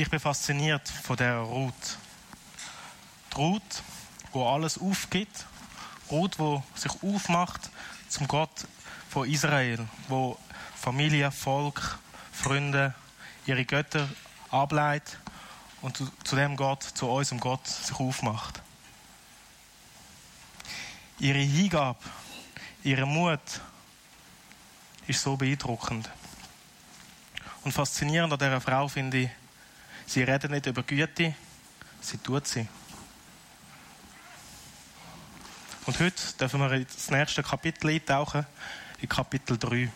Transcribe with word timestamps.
Ich 0.00 0.08
bin 0.08 0.20
fasziniert 0.20 0.88
von 0.88 1.16
der 1.16 1.38
Ruth. 1.38 1.98
Die 3.32 3.36
Ruth, 3.36 3.82
wo 4.30 4.48
alles 4.48 4.78
aufgibt. 4.78 5.44
Ruth, 6.08 6.38
wo 6.38 6.62
sich 6.76 6.92
aufmacht 7.02 7.68
zum 8.08 8.28
Gott 8.28 8.68
von 9.10 9.28
Israel, 9.28 9.88
wo 10.06 10.38
Familie, 10.76 11.32
Volk, 11.32 11.98
Freunde, 12.30 12.94
ihre 13.44 13.64
Götter 13.64 14.08
ableitet 14.52 15.18
und 15.82 15.96
zu, 15.96 16.08
zu 16.22 16.36
dem 16.36 16.54
Gott, 16.54 16.84
zu 16.84 17.08
unserem 17.08 17.40
Gott 17.40 17.66
sich 17.66 17.98
aufmacht. 17.98 18.62
Ihre 21.18 21.38
Hingabe, 21.38 21.98
ihre 22.84 23.04
Mut 23.04 23.40
ist 25.08 25.20
so 25.20 25.36
beeindruckend. 25.36 26.08
Und 27.64 27.72
faszinierend 27.72 28.32
an 28.32 28.38
dieser 28.38 28.60
Frau 28.60 28.86
finde 28.86 29.18
ich, 29.22 29.30
sie 30.08 30.22
redet 30.22 30.50
nicht 30.50 30.66
über 30.66 30.82
Güte, 30.82 31.34
sie 32.00 32.18
tut 32.18 32.46
sie. 32.46 32.66
Und 35.84 36.00
heute 36.00 36.22
dürfen 36.40 36.60
wir 36.60 36.72
ins 36.72 37.10
nächste 37.10 37.42
Kapitel 37.42 37.90
eintauchen, 37.90 38.46
in 39.00 39.08
Kapitel 39.08 39.56
3. 39.56 39.90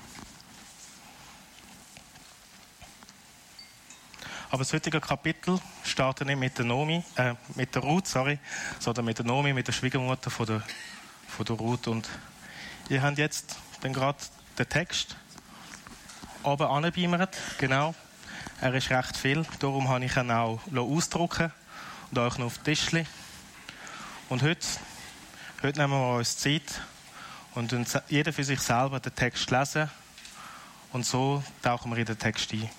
Aber 4.51 4.59
das 4.59 4.73
heutige 4.75 5.01
Kapitel 5.01 5.59
startet 5.83 6.27
nicht 6.27 6.39
mit 6.39 6.59
der 6.59 6.67
Nomi, 6.67 7.03
äh, 7.17 7.35
mit 7.55 7.75
der 7.75 7.83
Ruth, 7.83 8.07
sorry, 8.07 8.39
sondern 8.79 9.07
mit 9.07 9.19
der 9.19 9.25
Nomi, 9.25 9.55
mit 9.55 9.67
der 9.67 9.73
Schwiegermutter 9.73 10.31
von 10.31 10.47
der, 10.47 10.63
von 11.27 11.47
der 11.47 11.57
Ruth. 11.57 11.89
Und 11.89 12.07
ihr 12.91 13.01
habt 13.01 13.17
jetzt 13.17 13.57
dann 13.81 13.95
gerade 13.95 14.19
den 14.59 14.69
Text 14.69 15.17
oben 16.43 16.67
angebeamert, 16.67 17.35
genau. 17.57 17.95
Er 18.63 18.73
ist 18.75 18.91
recht 18.91 19.17
viel, 19.17 19.45
darum 19.59 19.89
habe 19.89 20.05
ich 20.05 20.17
ihn 20.17 20.31
auch 20.31 20.61
ausdrucken 20.73 21.51
und 22.13 22.19
euch 22.19 22.39
noch 22.39 22.47
auf 22.47 22.59
den 22.59 22.65
Tisch. 22.77 22.93
Und 24.29 24.43
heute, 24.43 24.65
heute 25.65 25.81
nehmen 25.81 25.93
wir 25.93 26.19
uns 26.19 26.37
Zeit 26.37 26.81
und 27.57 27.75
jeder 28.09 28.33
für 28.33 28.45
sich 28.45 28.61
selber 28.61 29.01
den 29.01 29.17
Text 29.17 29.51
lesen 29.51 29.91
und 30.93 31.05
so 31.05 31.43
tauchen 31.61 31.91
wir 31.91 31.99
in 31.99 32.05
den 32.05 32.17
Text 32.17 32.53
ein. 32.53 32.71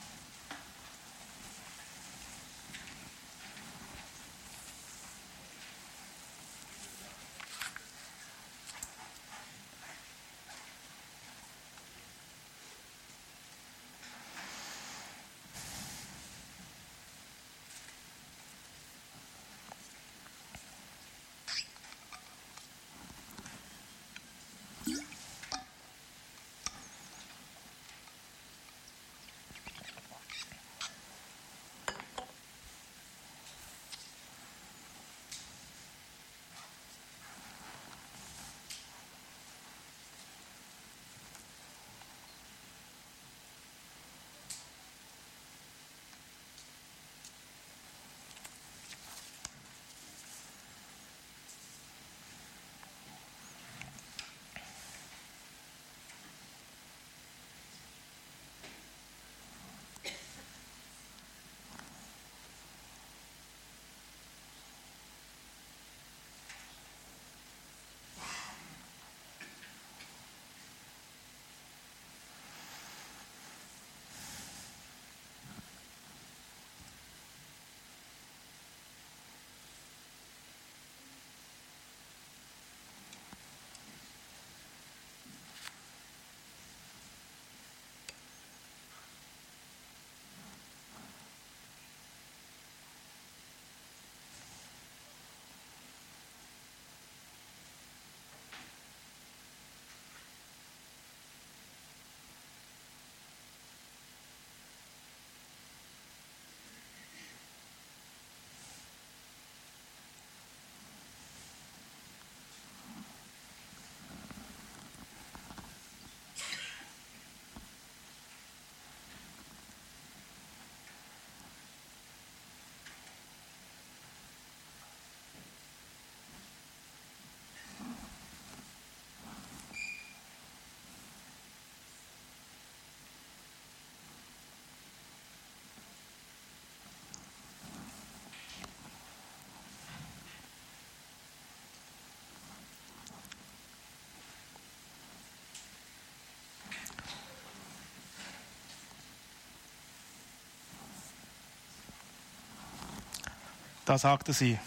Da 153.85 153.97
sagte 153.97 154.31
sie, 154.31 154.57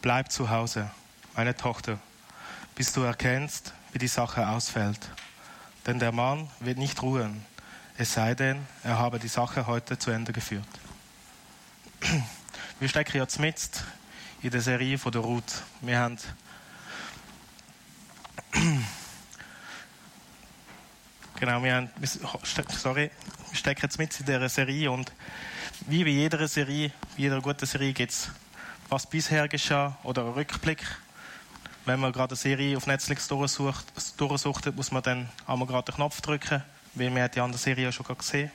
bleib 0.00 0.30
zu 0.30 0.48
Hause, 0.48 0.88
meine 1.34 1.56
Tochter, 1.56 1.98
bis 2.76 2.92
du 2.92 3.02
erkennst, 3.02 3.74
wie 3.92 3.98
die 3.98 4.06
Sache 4.06 4.46
ausfällt. 4.46 5.10
Denn 5.86 5.98
der 5.98 6.12
Mann 6.12 6.48
wird 6.60 6.78
nicht 6.78 7.02
ruhen, 7.02 7.44
es 7.98 8.14
sei 8.14 8.36
denn, 8.36 8.64
er 8.84 8.96
habe 8.98 9.18
die 9.18 9.26
Sache 9.26 9.66
heute 9.66 9.98
zu 9.98 10.12
Ende 10.12 10.32
geführt. 10.32 10.68
Wir 12.78 12.88
stecken 12.88 13.16
jetzt 13.16 13.40
mit 13.40 13.82
in 14.40 14.50
der 14.50 14.60
Serie 14.60 14.98
von 14.98 15.10
der 15.10 15.22
Ruth. 15.22 15.62
Wir 15.80 15.98
haben 15.98 16.16
Genau, 21.40 21.62
wir 21.62 21.74
haben, 21.74 21.90
sorry, 22.02 23.10
wir 23.48 23.56
stecken 23.56 23.80
jetzt 23.82 23.98
mit 23.98 24.20
in 24.20 24.26
dieser 24.26 24.48
Serie 24.48 24.90
und 24.92 25.10
wie 25.86 26.04
bei 26.04 26.10
jeder 26.10 26.46
Serie, 26.46 26.92
wie 27.16 27.22
jeder 27.22 27.40
guten 27.40 27.66
Serie 27.66 27.94
gibt 27.94 28.12
es 28.12 28.30
was 28.90 29.06
bisher 29.06 29.46
geschah 29.46 29.96
oder 30.02 30.22
ein 30.24 30.32
Rückblick. 30.32 30.84
Wenn 31.84 32.00
man 32.00 32.12
gerade 32.12 32.32
eine 32.32 32.36
Serie 32.36 32.76
auf 32.76 32.86
Netflix 32.86 33.28
durchsucht, 33.28 33.86
durchsucht 34.16 34.74
muss 34.74 34.90
man 34.90 35.02
dann 35.02 35.28
einmal 35.46 35.66
gerade 35.68 35.92
den 35.92 35.94
Knopf 35.94 36.20
drücken, 36.20 36.62
weil 36.94 37.10
man 37.10 37.30
die 37.30 37.40
andere 37.40 37.58
Serie 37.58 37.92
schon 37.92 38.06
gesehen 38.18 38.50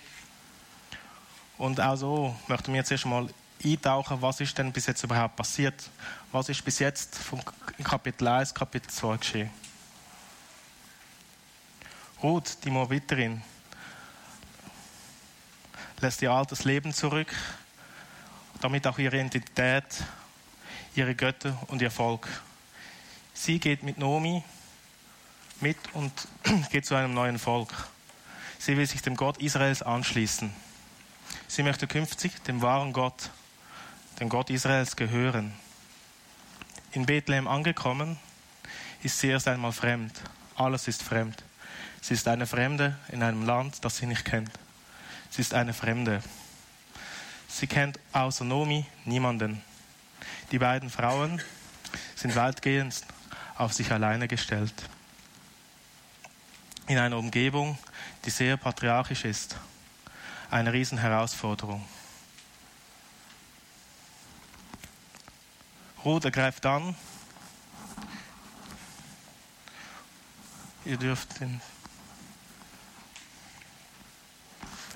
Und 1.58 1.80
auch 1.80 1.96
so 1.96 2.36
möchten 2.48 2.74
wir 2.74 2.80
jetzt 2.80 2.92
erstmal 2.92 3.30
eintauchen, 3.64 4.22
was 4.22 4.42
ist 4.42 4.58
denn 4.58 4.74
bis 4.74 4.86
jetzt 4.88 5.04
überhaupt 5.04 5.38
passiert? 5.38 5.90
Was 6.34 6.50
ist 6.50 6.64
bis 6.64 6.80
jetzt 6.80 7.18
von 7.18 7.42
Kapitel 7.82 8.28
1, 8.28 8.54
Kapitel 8.54 8.90
2 8.90 9.18
geschehen? 9.18 9.50
Ruth, 12.22 12.58
die 12.64 12.70
Moabiterin, 12.70 13.42
lässt 16.02 16.22
ihr 16.22 16.32
altes 16.32 16.66
Leben 16.66 16.94
zurück, 16.94 17.34
damit 18.62 18.86
auch 18.86 18.98
ihre 18.98 19.16
Identität 19.16 20.04
ihre 20.98 21.16
Götter 21.16 21.58
und 21.68 21.82
ihr 21.82 21.92
Volk. 21.92 22.28
Sie 23.34 23.60
geht 23.60 23.84
mit 23.84 23.98
Nomi 23.98 24.44
mit 25.62 25.78
und 25.94 26.12
geht 26.72 26.86
zu 26.86 26.96
einem 26.96 27.14
neuen 27.14 27.40
Volk. 27.40 27.70
Sie 28.60 28.78
will 28.78 28.88
sich 28.88 29.02
dem 29.02 29.16
Gott 29.16 29.38
Israels 29.38 29.82
anschließen. 29.82 30.52
Sie 31.48 31.64
möchte 31.64 31.88
künftig 31.88 32.44
dem 32.44 32.62
wahren 32.62 32.94
Gott, 32.94 33.30
dem 34.20 34.30
Gott 34.30 34.50
Israels, 34.50 34.96
gehören. 34.96 35.54
In 36.92 37.06
Bethlehem 37.06 37.48
angekommen, 37.48 38.18
ist 39.04 39.20
sie 39.20 39.28
erst 39.28 39.48
einmal 39.48 39.72
fremd. 39.72 40.14
Alles 40.56 40.88
ist 40.88 41.04
fremd. 41.04 41.44
Sie 42.02 42.14
ist 42.14 42.28
eine 42.28 42.48
Fremde 42.48 42.98
in 43.10 43.24
einem 43.24 43.46
Land, 43.46 43.84
das 43.84 43.98
sie 43.98 44.06
nicht 44.06 44.26
kennt. 44.26 44.52
Sie 45.30 45.42
ist 45.42 45.54
eine 45.54 45.74
Fremde. 45.74 46.24
Sie 47.48 47.68
kennt 47.68 48.00
außer 48.14 48.46
Nomi 48.46 48.86
niemanden. 49.06 49.62
Die 50.52 50.60
beiden 50.60 50.90
Frauen 50.90 51.42
sind 52.16 52.36
weitgehend 52.36 53.04
auf 53.56 53.74
sich 53.74 53.92
alleine 53.92 54.28
gestellt. 54.28 54.74
In 56.88 57.00
einer 57.00 57.18
Umgebung, 57.18 57.78
die 58.26 58.30
sehr 58.30 58.58
patriarchisch 58.58 59.26
ist. 59.26 59.56
Eine 60.52 60.72
Riesenherausforderung. 60.72 61.84
Ruth 66.04 66.26
ergreift 66.26 66.66
an. 66.68 66.96
Ihr 70.86 70.98
dürft 70.98 71.40
den 71.40 71.60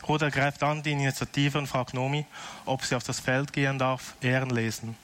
Ruth 0.07 0.21
ergreift 0.21 0.61
an 0.63 0.81
die 0.83 0.91
Initiative 0.91 1.57
und 1.57 1.67
fragt 1.67 1.93
Nomi, 1.93 2.25
ob 2.65 2.83
sie 2.83 2.95
auf 2.95 3.03
das 3.03 3.19
Feld 3.19 3.53
gehen 3.53 3.77
darf, 3.77 4.15
Ehren 4.21 4.49
lesen. 4.49 4.95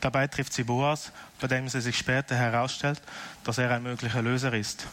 Dabei 0.00 0.26
trifft 0.26 0.52
sie 0.52 0.64
Boas, 0.64 1.12
bei 1.40 1.46
dem 1.46 1.68
sie 1.68 1.80
sich 1.80 1.98
später 1.98 2.34
herausstellt, 2.34 3.02
dass 3.44 3.58
er 3.58 3.70
ein 3.70 3.82
möglicher 3.82 4.22
Löser 4.22 4.52
ist. 4.54 4.86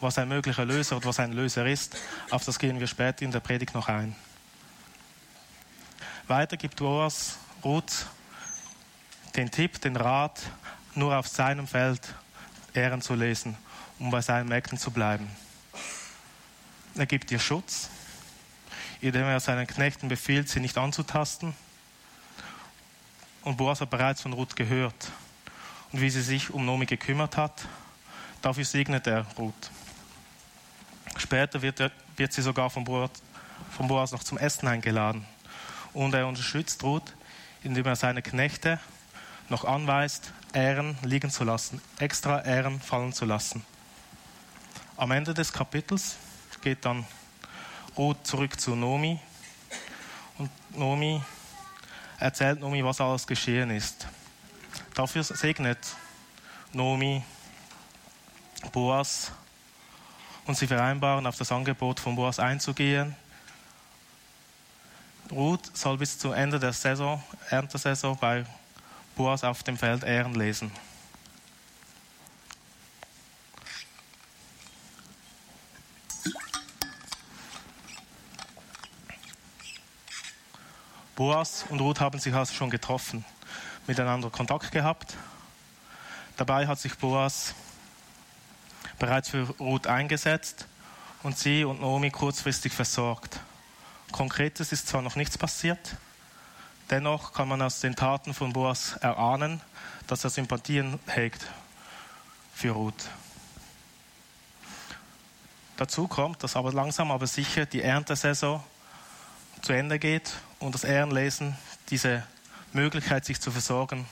Was 0.00 0.18
ein 0.18 0.28
möglicher 0.28 0.64
Löser 0.64 0.96
oder 0.96 1.06
was 1.06 1.20
ein 1.20 1.32
Löser 1.32 1.66
ist, 1.66 1.96
auf 2.30 2.44
das 2.44 2.58
gehen 2.58 2.80
wir 2.80 2.86
später 2.86 3.22
in 3.22 3.32
der 3.32 3.40
Predigt 3.40 3.74
noch 3.74 3.88
ein. 3.88 4.14
Weiter 6.26 6.56
gibt 6.56 6.76
Boas 6.76 7.38
Ruth 7.64 8.06
den 9.36 9.50
Tipp, 9.50 9.80
den 9.80 9.96
Rat, 9.96 10.40
nur 10.94 11.16
auf 11.16 11.28
seinem 11.28 11.66
Feld 11.66 12.00
Ehren 12.74 13.02
zu 13.02 13.14
lesen, 13.14 13.56
um 13.98 14.10
bei 14.10 14.20
seinen 14.20 14.48
Mägden 14.48 14.78
zu 14.78 14.90
bleiben. 14.90 15.30
Er 16.94 17.06
gibt 17.06 17.30
ihr 17.30 17.38
Schutz, 17.38 17.90
indem 19.00 19.24
er 19.24 19.40
seinen 19.40 19.66
Knechten 19.66 20.08
befiehlt, 20.08 20.48
sie 20.48 20.60
nicht 20.60 20.78
anzutasten. 20.78 21.54
Und 23.42 23.56
Boas 23.56 23.80
hat 23.80 23.90
bereits 23.90 24.20
von 24.20 24.32
Ruth 24.32 24.54
gehört 24.54 25.10
und 25.92 26.00
wie 26.00 26.10
sie 26.10 26.22
sich 26.22 26.50
um 26.50 26.64
Nomi 26.64 26.86
gekümmert 26.86 27.36
hat. 27.36 27.66
Dafür 28.42 28.64
segnet 28.64 29.06
er 29.06 29.26
Ruth. 29.38 29.70
Später 31.16 31.60
wird, 31.62 31.80
er, 31.80 31.90
wird 32.16 32.32
sie 32.32 32.42
sogar 32.42 32.70
von 32.70 32.84
Boas, 32.84 33.10
von 33.70 33.88
Boas 33.88 34.12
noch 34.12 34.24
zum 34.24 34.38
Essen 34.38 34.68
eingeladen 34.68 35.24
und 35.92 36.14
er 36.14 36.26
unterstützt 36.26 36.82
Ruth, 36.82 37.14
indem 37.62 37.86
er 37.86 37.96
seine 37.96 38.22
Knechte 38.22 38.78
noch 39.48 39.64
anweist, 39.64 40.32
Ehren 40.52 40.98
liegen 41.02 41.30
zu 41.30 41.44
lassen, 41.44 41.80
extra 41.98 42.42
Ehren 42.44 42.80
fallen 42.80 43.12
zu 43.12 43.24
lassen. 43.24 43.64
Am 44.96 45.10
Ende 45.12 45.34
des 45.34 45.52
Kapitels 45.52 46.16
geht 46.60 46.84
dann 46.84 47.06
Ruth 47.96 48.26
zurück 48.26 48.60
zu 48.60 48.74
Nomi 48.74 49.18
und 50.38 50.50
Nomi 50.76 51.22
erzählt 52.20 52.60
Nomi, 52.60 52.84
was 52.84 53.00
alles 53.00 53.26
geschehen 53.26 53.70
ist. 53.70 54.06
Dafür 54.94 55.24
segnet 55.24 55.78
Nomi 56.72 57.22
Boas 58.72 59.32
und 60.46 60.56
sie 60.56 60.66
vereinbaren, 60.66 61.26
auf 61.26 61.36
das 61.36 61.50
Angebot 61.50 61.98
von 61.98 62.14
Boas 62.14 62.38
einzugehen 62.38 63.16
Ruth 65.32 65.76
soll 65.76 65.96
bis 65.96 66.18
zum 66.18 66.32
Ende 66.32 66.58
der 66.58 66.72
Saison, 66.72 67.22
Erntesaison 67.50 68.16
bei 68.18 68.44
Boas 69.14 69.44
auf 69.44 69.62
dem 69.62 69.76
Feld 69.76 70.02
Ehren 70.02 70.34
lesen. 70.34 70.72
Boas 81.20 81.66
und 81.68 81.82
Ruth 81.82 82.00
haben 82.00 82.18
sich 82.18 82.32
also 82.32 82.54
schon 82.54 82.70
getroffen, 82.70 83.26
miteinander 83.86 84.30
Kontakt 84.30 84.72
gehabt. 84.72 85.18
Dabei 86.38 86.66
hat 86.66 86.78
sich 86.78 86.96
Boas 86.96 87.54
bereits 88.98 89.28
für 89.28 89.42
Ruth 89.58 89.86
eingesetzt 89.86 90.66
und 91.22 91.36
sie 91.36 91.64
und 91.64 91.82
Naomi 91.82 92.10
kurzfristig 92.10 92.72
versorgt. 92.72 93.38
Konkretes 94.12 94.72
ist 94.72 94.88
zwar 94.88 95.02
noch 95.02 95.14
nichts 95.14 95.36
passiert, 95.36 95.96
dennoch 96.88 97.34
kann 97.34 97.48
man 97.48 97.60
aus 97.60 97.80
den 97.80 97.96
Taten 97.96 98.32
von 98.32 98.54
Boas 98.54 98.96
erahnen, 99.02 99.60
dass 100.06 100.24
er 100.24 100.30
Sympathien 100.30 100.98
hegt 101.06 101.44
für 102.54 102.70
Ruth. 102.70 103.10
Dazu 105.76 106.08
kommt, 106.08 106.42
dass 106.42 106.56
aber 106.56 106.72
langsam 106.72 107.10
aber 107.10 107.26
sicher 107.26 107.66
die 107.66 107.82
Erntesaison 107.82 108.64
zu 109.60 109.74
Ende 109.74 109.98
geht 109.98 110.32
und 110.60 110.74
das 110.74 110.84
Ehrenlesen, 110.84 111.56
diese 111.88 112.22
Möglichkeit, 112.72 113.24
sich 113.24 113.40
zu 113.40 113.50
versorgen, 113.50 114.06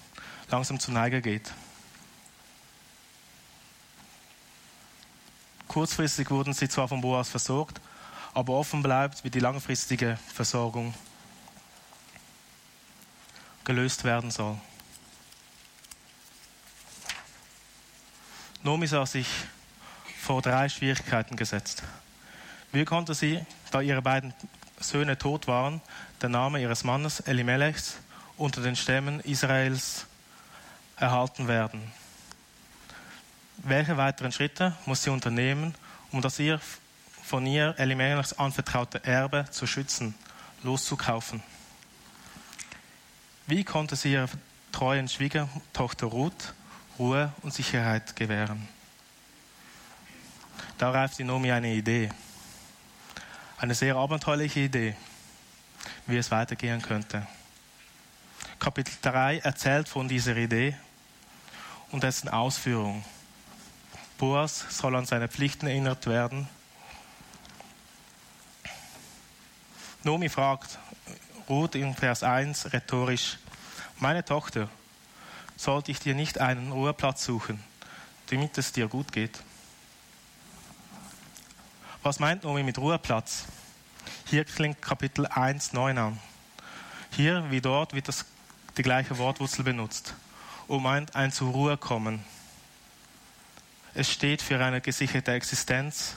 langsam 0.50 0.80
zu 0.80 0.90
Neige 0.90 1.22
geht. 1.22 1.52
Kurzfristig 5.68 6.30
wurden 6.30 6.54
sie 6.54 6.68
zwar 6.68 6.88
von 6.88 7.02
Boas 7.02 7.28
versorgt, 7.28 7.80
aber 8.34 8.54
offen 8.54 8.82
bleibt, 8.82 9.22
wie 9.22 9.30
die 9.30 9.38
langfristige 9.38 10.18
Versorgung 10.34 10.94
gelöst 13.64 14.02
werden 14.05 14.31
soll. 14.31 14.58
Nomi 18.62 18.86
sah 18.86 19.05
sich 19.05 19.28
vor 20.20 20.40
drei 20.40 20.69
Schwierigkeiten 20.69 21.36
gesetzt. 21.36 21.82
Wie 22.72 22.84
konnte 22.84 23.14
sie, 23.14 23.44
da 23.70 23.81
ihre 23.81 24.02
beiden 24.02 24.34
Söhne 24.81 25.19
tot 25.19 25.47
waren, 25.47 25.81
den 26.23 26.32
Namen 26.32 26.61
ihres 26.61 26.85
Mannes 26.85 27.20
Elimelechs 27.20 27.97
unter 28.37 28.61
den 28.61 28.77
Stämmen 28.77 29.20
Israels 29.20 30.06
erhalten 30.97 31.49
werden? 31.49 31.93
Welche 33.58 33.97
weiteren 33.97 34.32
Schritte 34.32 34.77
muss 34.87 35.03
sie 35.03 35.11
unternehmen, 35.11 35.75
um 36.13 36.23
das 36.23 36.39
ihr 36.39 36.61
von 37.29 37.44
ihr 37.44 37.75
Elimelechs 37.77 38.32
anvertraute 38.32 39.05
Erbe 39.05 39.44
zu 39.51 39.67
schützen, 39.67 40.15
loszukaufen. 40.63 41.43
Wie 43.47 43.65
konnte 43.65 43.97
sie 43.97 44.13
ihrer 44.13 44.29
treuen 44.73 45.08
Schwiegertochter 45.08 46.06
Ruth 46.06 46.55
Ruhe 46.99 47.32
und 47.43 47.53
Sicherheit 47.53 48.17
gewähren? 48.17 48.67
Da 50.79 50.91
reift 50.91 51.20
in 51.20 51.27
Nomi 51.27 51.53
eine 51.53 51.73
Idee. 51.75 52.08
Eine 53.58 53.74
sehr 53.74 53.96
abenteuerliche 53.96 54.60
Idee, 54.60 54.96
wie 56.06 56.17
es 56.17 56.31
weitergehen 56.31 56.81
könnte. 56.81 57.27
Kapitel 58.58 58.94
3 59.03 59.38
erzählt 59.38 59.88
von 59.88 60.08
dieser 60.08 60.36
Idee 60.36 60.77
und 61.91 62.03
dessen 62.03 62.29
Ausführung. 62.29 63.05
Boas 64.17 64.65
soll 64.70 64.96
an 64.96 65.06
seine 65.06 65.29
Pflichten 65.29 65.67
erinnert 65.67 66.06
werden 66.06 66.48
Nomi 70.05 70.29
fragt 70.29 70.79
Ruth 71.48 71.74
in 71.74 71.94
Vers 71.94 72.22
1 72.22 72.72
rhetorisch, 72.72 73.36
meine 73.98 74.24
Tochter, 74.24 74.70
sollte 75.56 75.91
ich 75.91 75.98
dir 75.98 76.15
nicht 76.15 76.41
einen 76.41 76.70
Ruheplatz 76.70 77.24
suchen, 77.24 77.62
damit 78.31 78.56
es 78.56 78.72
dir 78.72 78.86
gut 78.86 79.12
geht? 79.12 79.43
Was 82.05 82.20
meint 82.20 82.44
Nomi 82.44 82.62
mit 82.62 82.78
Ruheplatz? 82.78 83.44
Hier 84.26 84.44
klingt 84.44 84.81
Kapitel 84.81 85.26
1, 85.26 85.72
9 85.72 85.98
an. 85.98 86.20
Hier 87.10 87.50
wie 87.50 87.60
dort 87.60 87.93
wird 87.93 88.06
das, 88.06 88.24
die 88.76 88.82
gleiche 88.82 89.19
Wortwurzel 89.19 89.64
benutzt 89.64 90.14
und 90.69 90.84
meint 90.84 91.17
ein 91.17 91.32
zur 91.32 91.50
Ruhe 91.50 91.76
kommen. 91.76 92.24
Es 93.94 94.12
steht 94.12 94.43
für 94.43 94.64
eine 94.64 94.81
gesicherte 94.81 95.32
Existenz, 95.32 96.14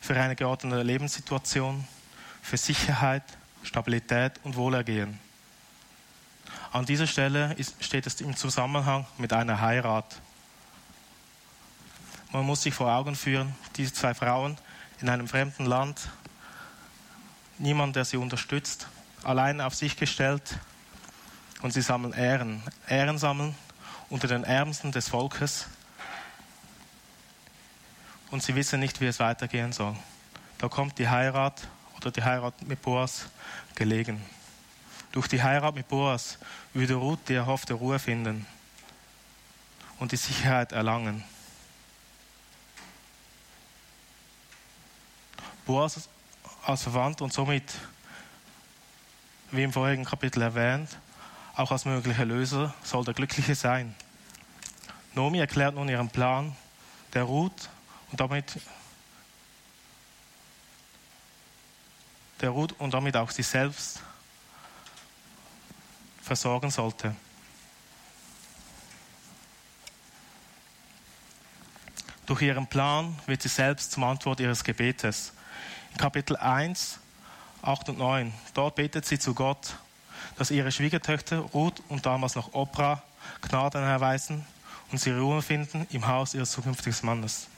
für 0.00 0.14
eine 0.14 0.36
geordnete 0.36 0.84
Lebenssituation, 0.84 1.84
für 2.40 2.56
Sicherheit, 2.56 3.24
Stabilität 3.64 4.34
und 4.44 4.54
Wohlergehen. 4.54 5.18
An 6.70 6.86
dieser 6.86 7.08
Stelle 7.08 7.54
ist, 7.54 7.82
steht 7.82 8.06
es 8.06 8.20
im 8.20 8.36
Zusammenhang 8.36 9.04
mit 9.18 9.32
einer 9.32 9.60
Heirat. 9.60 10.20
Man 12.30 12.46
muss 12.46 12.62
sich 12.62 12.72
vor 12.72 12.92
Augen 12.92 13.16
führen, 13.16 13.56
diese 13.76 13.92
zwei 13.92 14.14
Frauen 14.14 14.56
in 15.00 15.08
einem 15.08 15.28
fremden 15.28 15.66
Land, 15.66 16.08
niemand, 17.58 17.96
der 17.96 18.04
sie 18.04 18.16
unterstützt, 18.16 18.88
allein 19.22 19.60
auf 19.60 19.74
sich 19.74 19.96
gestellt 19.96 20.58
und 21.62 21.72
sie 21.72 21.82
sammeln 21.82 22.12
Ehren. 22.12 22.62
Ehren 22.88 23.18
sammeln 23.18 23.54
unter 24.08 24.28
den 24.28 24.44
Ärmsten 24.44 24.92
des 24.92 25.08
Volkes 25.08 25.66
und 28.30 28.42
sie 28.42 28.54
wissen 28.54 28.80
nicht, 28.80 29.00
wie 29.00 29.06
es 29.06 29.20
weitergehen 29.20 29.72
soll. 29.72 29.96
da 30.58 30.68
kommt 30.68 30.98
die 30.98 31.08
Heirat 31.08 31.68
oder 31.96 32.10
die 32.10 32.22
Heirat 32.22 32.62
mit 32.62 32.82
Boas 32.82 33.26
gelegen. 33.74 34.22
Durch 35.12 35.28
die 35.28 35.42
Heirat 35.42 35.74
mit 35.74 35.88
Boas 35.88 36.38
würde 36.74 36.94
Ruth 36.94 37.20
die 37.28 37.34
erhoffte 37.34 37.74
Ruhe 37.74 37.98
finden 37.98 38.46
und 39.98 40.12
die 40.12 40.16
Sicherheit 40.16 40.72
erlangen. 40.72 41.24
Boas 45.68 46.08
als 46.64 46.82
Verwandter 46.82 47.24
und 47.24 47.32
somit, 47.34 47.74
wie 49.50 49.62
im 49.62 49.70
vorigen 49.70 50.06
Kapitel 50.06 50.40
erwähnt, 50.40 50.88
auch 51.56 51.70
als 51.70 51.84
möglicher 51.84 52.24
Löser 52.24 52.74
soll 52.82 53.04
der 53.04 53.12
Glückliche 53.12 53.54
sein. 53.54 53.94
Nomi 55.14 55.40
erklärt 55.40 55.74
nun 55.74 55.90
ihren 55.90 56.08
Plan 56.08 56.56
der 57.12 57.24
Ruth 57.24 57.68
und 58.10 58.18
damit 58.18 58.58
der 62.40 62.48
Ruth 62.48 62.74
und 62.78 62.94
damit 62.94 63.14
auch 63.18 63.30
sich 63.30 63.46
selbst 63.46 64.00
versorgen 66.22 66.70
sollte. 66.70 67.14
Durch 72.24 72.40
ihren 72.40 72.66
Plan 72.66 73.18
wird 73.26 73.42
sie 73.42 73.48
selbst 73.48 73.92
zum 73.92 74.04
Antwort 74.04 74.40
ihres 74.40 74.64
Gebetes. 74.64 75.34
Kapitel 75.98 76.36
1, 76.36 77.00
8 77.60 77.88
und 77.90 77.98
9, 77.98 78.32
dort 78.54 78.76
betet 78.76 79.04
sie 79.04 79.18
zu 79.18 79.34
Gott, 79.34 79.74
dass 80.36 80.50
ihre 80.50 80.72
Schwiegertöchter 80.72 81.38
Ruth 81.38 81.82
und 81.88 82.06
damals 82.06 82.36
noch 82.36 82.54
Oprah 82.54 83.02
Gnaden 83.42 83.82
erweisen 83.82 84.46
und 84.90 84.98
sie 84.98 85.10
Ruhe 85.10 85.42
finden 85.42 85.86
im 85.90 86.06
Haus 86.06 86.34
ihres 86.34 86.52
zukünftigen 86.52 86.98
Mannes. 87.02 87.48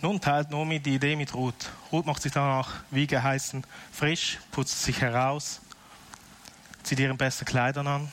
Nun 0.00 0.20
teilt 0.20 0.50
Nomi 0.50 0.78
die 0.78 0.94
Idee 0.94 1.16
mit 1.16 1.34
Ruth. 1.34 1.70
Ruth 1.90 2.06
macht 2.06 2.22
sich 2.22 2.30
danach, 2.32 2.70
wie 2.92 3.08
geheißen, 3.08 3.64
frisch, 3.90 4.38
putzt 4.52 4.84
sich 4.84 5.00
heraus, 5.00 5.60
zieht 6.84 7.00
ihren 7.00 7.18
besten 7.18 7.44
Kleidern 7.44 7.88
an 7.88 8.12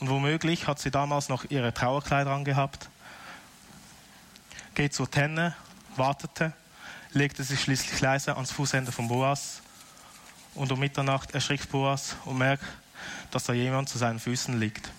und 0.00 0.10
womöglich 0.10 0.66
hat 0.66 0.78
sie 0.78 0.90
damals 0.90 1.30
noch 1.30 1.46
ihre 1.48 1.72
Trauerkleider 1.72 2.30
angehabt, 2.30 2.90
geht 4.74 4.94
zur 4.94 5.10
Tenne, 5.10 5.54
wartete, 5.96 6.52
legte 7.12 7.44
sich 7.44 7.60
schließlich 7.60 8.00
leise 8.00 8.34
ans 8.34 8.52
Fußende 8.52 8.92
von 8.92 9.08
Boas 9.08 9.60
und 10.54 10.72
um 10.72 10.78
Mitternacht 10.78 11.32
erschrickt 11.32 11.70
Boas 11.70 12.16
und 12.24 12.38
merkt, 12.38 12.64
dass 13.30 13.44
da 13.44 13.52
jemand 13.52 13.88
zu 13.88 13.98
seinen 13.98 14.20
Füßen 14.20 14.58
liegt. 14.58 14.90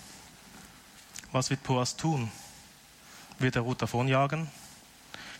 Was 1.31 1.49
wird 1.49 1.63
Boas 1.63 1.95
tun? 1.95 2.31
Wird 3.39 3.55
er 3.55 3.63
Ruth 3.63 3.81
davonjagen? 3.81 4.49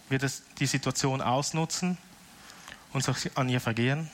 Wird 0.09 0.23
es 0.23 0.43
die 0.59 0.65
Situation 0.65 1.21
ausnutzen 1.21 1.97
und 2.91 3.03
sich 3.03 3.37
an 3.37 3.49
ihr 3.49 3.61
vergehen? 3.61 4.09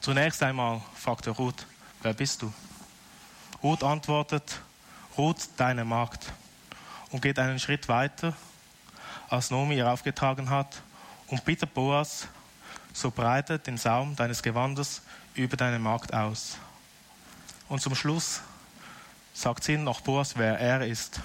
Zunächst 0.00 0.42
einmal 0.42 0.82
fragt 0.94 1.26
er 1.26 1.34
Ruth, 1.34 1.66
wer 2.02 2.14
bist 2.14 2.42
du? 2.42 2.52
Ruth 3.62 3.82
antwortet, 3.82 4.60
Ruth, 5.16 5.48
deine 5.56 5.84
Magd, 5.84 6.32
und 7.10 7.22
geht 7.22 7.38
einen 7.38 7.58
Schritt 7.58 7.88
weiter, 7.88 8.34
als 9.28 9.50
Nomi 9.50 9.76
ihr 9.76 9.90
aufgetragen 9.90 10.50
hat, 10.50 10.82
und 11.28 11.44
bittet 11.44 11.72
Boas, 11.74 12.26
so 12.92 13.10
breite 13.10 13.58
den 13.58 13.78
Saum 13.78 14.16
deines 14.16 14.42
Gewandes 14.42 15.02
über 15.34 15.56
deine 15.56 15.78
Magd 15.78 16.12
aus. 16.12 16.58
Und 17.68 17.80
zum 17.80 17.94
Schluss 17.94 18.40
sagt 19.32 19.62
sie 19.62 19.76
noch 19.76 20.00
Boas, 20.00 20.36
wer 20.36 20.58
er 20.58 20.84
ist. 20.86 21.20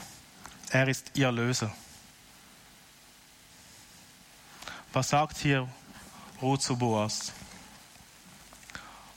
Er 0.69 0.87
ist 0.87 1.11
ihr 1.15 1.31
Löser. 1.31 1.71
Was 4.93 5.09
sagt 5.09 5.37
hier 5.37 5.67
Ruth 6.41 6.61
zu 6.61 6.77
Boas? 6.77 7.31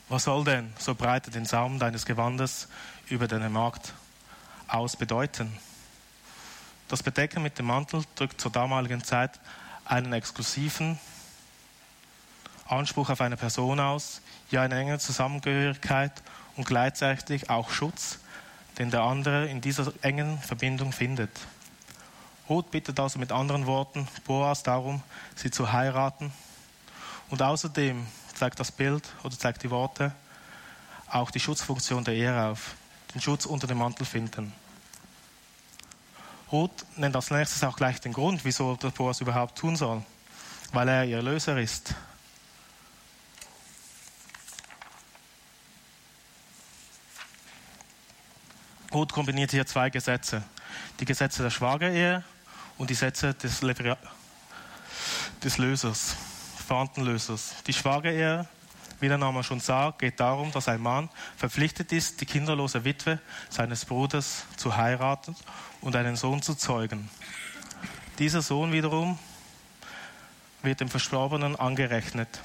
Was 0.09 0.25
soll 0.25 0.45
denn, 0.45 0.73
so 0.79 0.95
breite 0.95 1.31
den 1.31 1.45
Saum 1.45 1.79
deines 1.79 2.07
Gewandes 2.07 2.69
über 3.09 3.29
deine 3.29 3.51
Magd 3.51 3.93
aus 4.67 4.97
bedeuten? 4.97 5.57
Das 6.88 7.02
Bedecken 7.02 7.42
mit 7.42 7.59
dem 7.59 7.66
Mantel 7.66 8.02
drückt 8.14 8.40
zur 8.40 8.50
damaligen 8.50 9.04
Zeit 9.04 9.38
einen 9.85 10.14
exklusiven 10.14 10.99
Anspruch 12.66 13.11
auf 13.11 13.21
eine 13.21 13.37
Person 13.37 13.78
aus, 13.78 14.23
ja 14.50 14.62
eine 14.62 14.78
enge 14.78 14.99
Zusammengehörigkeit 14.99 16.12
und 16.57 16.66
gleichzeitig 16.66 17.50
auch 17.50 17.71
Schutz, 17.71 18.18
den 18.78 18.90
der 18.90 19.02
andere 19.02 19.49
in 19.49 19.61
dieser 19.61 19.92
engen 20.02 20.38
Verbindung 20.38 20.92
findet. 20.92 21.30
Ruth 22.49 22.71
bittet 22.71 22.99
also 22.99 23.18
mit 23.18 23.33
anderen 23.33 23.66
Worten 23.66 24.09
Boas 24.25 24.62
darum, 24.62 25.02
sie 25.37 25.50
zu 25.50 25.73
heiraten. 25.73 26.33
Und 27.28 27.42
außerdem 27.42 28.07
zeigt 28.35 28.59
das 28.61 28.73
Bild 28.73 29.07
oder 29.23 29.38
zeigt 29.38 29.62
die 29.62 29.71
Worte 29.71 30.12
auch 31.11 31.30
die 31.30 31.40
Schutzfunktion 31.40 32.04
der 32.04 32.14
Ehe 32.14 32.45
auf, 32.45 32.75
den 33.14 33.21
Schutz 33.21 33.45
unter 33.45 33.66
dem 33.66 33.78
Mantel 33.78 34.07
finden. 34.07 34.52
Ruth 36.50 36.87
nennt 36.97 37.14
als 37.14 37.31
nächstes 37.31 37.62
auch 37.62 37.76
gleich 37.76 38.00
den 38.00 38.12
Grund, 38.12 38.45
wieso 38.45 38.76
der 38.76 38.88
Boas 38.88 39.21
überhaupt 39.21 39.59
tun 39.59 39.76
soll, 39.76 40.02
weil 40.73 40.88
er 40.88 41.05
ihr 41.05 41.21
Löser 41.21 41.61
ist. 41.61 41.95
Ruth 48.93 49.12
kombiniert 49.12 49.50
hier 49.50 49.67
zwei 49.67 49.90
Gesetze. 49.90 50.43
Die 51.00 51.05
Gesetze 51.05 51.43
der 51.43 51.50
Schwagerehe 51.50 52.25
und 52.78 52.88
die 52.88 52.95
Sätze 52.95 53.35
des, 53.35 53.61
des 55.45 55.59
Lösers, 55.59 56.17
Verwandtenlösers. 56.67 57.57
Die 57.67 57.75
Schwagerehe, 57.75 58.49
wie 59.00 59.09
der 59.09 59.19
Name 59.19 59.45
schon 59.45 59.61
sagt, 59.61 60.00
geht 60.00 60.19
darum, 60.21 60.50
dass 60.52 60.69
ein 60.69 60.81
Mann 60.81 61.09
verpflichtet 61.37 61.93
ist, 61.93 62.21
die 62.21 62.26
kinderlose 62.26 62.85
Witwe 62.85 63.21
seines 63.49 63.85
Bruders 63.85 64.45
zu 64.57 64.76
heiraten 64.76 65.37
und 65.81 65.95
einen 65.95 66.17
Sohn 66.17 66.43
zu 66.43 66.55
zeugen. 66.55 67.09
Dieser 68.19 68.43
Sohn 68.43 68.73
wiederum 68.73 69.19
wird 70.62 70.81
dem 70.81 70.88
Verstorbenen 70.88 71.55
angerechnet. 71.57 72.40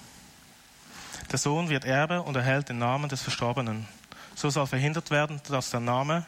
Der 1.32 1.40
Sohn 1.40 1.70
wird 1.70 1.86
Erbe 1.86 2.22
und 2.22 2.36
erhält 2.36 2.70
den 2.70 2.78
Namen 2.78 3.10
des 3.10 3.24
Verstorbenen. 3.24 3.88
So 4.36 4.50
soll 4.50 4.68
verhindert 4.68 5.10
werden, 5.10 5.42
dass 5.50 5.72
der 5.72 5.80
Name 5.80 6.26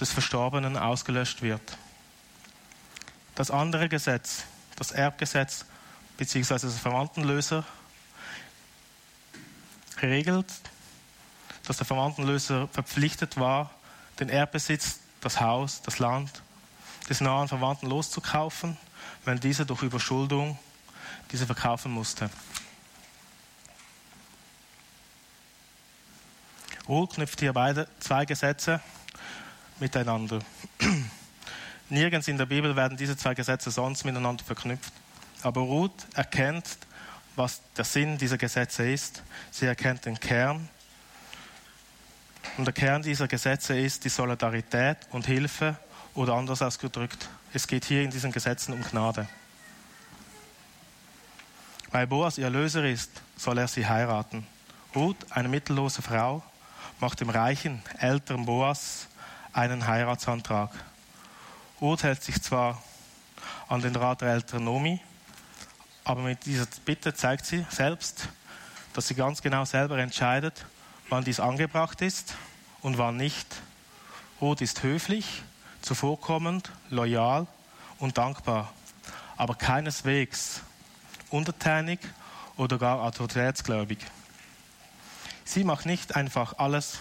des 0.00 0.10
Verstorbenen 0.10 0.76
ausgelöscht 0.76 1.42
wird. 1.42 1.62
Das 3.34 3.50
andere 3.50 3.88
Gesetz, 3.88 4.44
das 4.76 4.90
Erbgesetz 4.90 5.64
bzw. 6.16 6.54
das 6.54 6.78
Verwandtenlöser, 6.78 7.64
regelt, 10.02 10.46
dass 11.66 11.76
der 11.76 11.86
Verwandtenlöser 11.86 12.68
verpflichtet 12.68 13.38
war, 13.38 13.70
den 14.18 14.28
Erbbesitz, 14.28 15.00
das 15.20 15.40
Haus, 15.40 15.82
das 15.82 15.98
Land 15.98 16.42
des 17.08 17.20
nahen 17.20 17.48
Verwandten 17.48 17.88
loszukaufen, 17.88 18.76
wenn 19.24 19.40
dieser 19.40 19.64
durch 19.64 19.82
Überschuldung 19.82 20.58
diese 21.30 21.46
verkaufen 21.46 21.92
musste. 21.92 22.30
Ruth 26.88 27.14
knüpft 27.14 27.40
hier 27.40 27.52
beide 27.52 27.88
zwei 28.00 28.24
Gesetze 28.24 28.80
miteinander. 29.78 30.40
Nirgends 31.88 32.28
in 32.28 32.38
der 32.38 32.46
Bibel 32.46 32.74
werden 32.74 32.96
diese 32.96 33.16
zwei 33.16 33.34
Gesetze 33.34 33.70
sonst 33.70 34.04
miteinander 34.04 34.44
verknüpft. 34.44 34.92
Aber 35.42 35.60
Ruth 35.60 36.06
erkennt, 36.14 36.78
was 37.36 37.60
der 37.76 37.84
Sinn 37.84 38.18
dieser 38.18 38.38
Gesetze 38.38 38.90
ist. 38.90 39.22
Sie 39.50 39.66
erkennt 39.66 40.04
den 40.04 40.18
Kern. 40.18 40.68
Und 42.56 42.64
der 42.64 42.74
Kern 42.74 43.02
dieser 43.02 43.28
Gesetze 43.28 43.78
ist 43.78 44.04
die 44.04 44.08
Solidarität 44.08 44.98
und 45.10 45.26
Hilfe 45.26 45.76
oder 46.14 46.34
anders 46.34 46.60
ausgedrückt, 46.62 47.28
es 47.54 47.66
geht 47.66 47.84
hier 47.84 48.02
in 48.02 48.10
diesen 48.10 48.32
Gesetzen 48.32 48.72
um 48.72 48.82
Gnade. 48.82 49.26
Weil 51.90 52.06
Boas 52.06 52.38
ihr 52.38 52.50
Löser 52.50 52.84
ist, 52.84 53.10
soll 53.36 53.58
er 53.58 53.68
sie 53.68 53.86
heiraten. 53.86 54.46
Ruth, 54.94 55.16
eine 55.30 55.48
mittellose 55.48 56.02
Frau, 56.02 56.42
macht 57.00 57.20
dem 57.20 57.30
reichen, 57.30 57.82
älteren 57.98 58.46
Boas 58.46 59.08
einen 59.52 59.86
Heiratsantrag. 59.86 60.70
Ruth 61.80 62.02
hält 62.02 62.22
sich 62.22 62.40
zwar 62.42 62.82
an 63.68 63.82
den 63.82 63.96
Rat 63.96 64.20
der 64.20 64.28
älteren 64.28 64.64
Nomi, 64.64 65.00
aber 66.04 66.22
mit 66.22 66.46
dieser 66.46 66.66
Bitte 66.84 67.14
zeigt 67.14 67.46
sie 67.46 67.64
selbst, 67.70 68.28
dass 68.92 69.08
sie 69.08 69.14
ganz 69.14 69.42
genau 69.42 69.64
selber 69.64 69.98
entscheidet, 69.98 70.66
wann 71.08 71.24
dies 71.24 71.40
angebracht 71.40 72.02
ist 72.02 72.34
und 72.80 72.98
wann 72.98 73.16
nicht. 73.16 73.46
Ruth 74.40 74.60
ist 74.60 74.82
höflich, 74.82 75.42
zuvorkommend, 75.80 76.70
loyal 76.90 77.46
und 77.98 78.18
dankbar, 78.18 78.72
aber 79.36 79.54
keineswegs 79.54 80.62
untertänig 81.30 82.00
oder 82.56 82.78
gar 82.78 83.00
autoritätsgläubig. 83.02 83.98
Sie 85.44 85.64
macht 85.64 85.86
nicht 85.86 86.16
einfach 86.16 86.58
alles, 86.58 87.00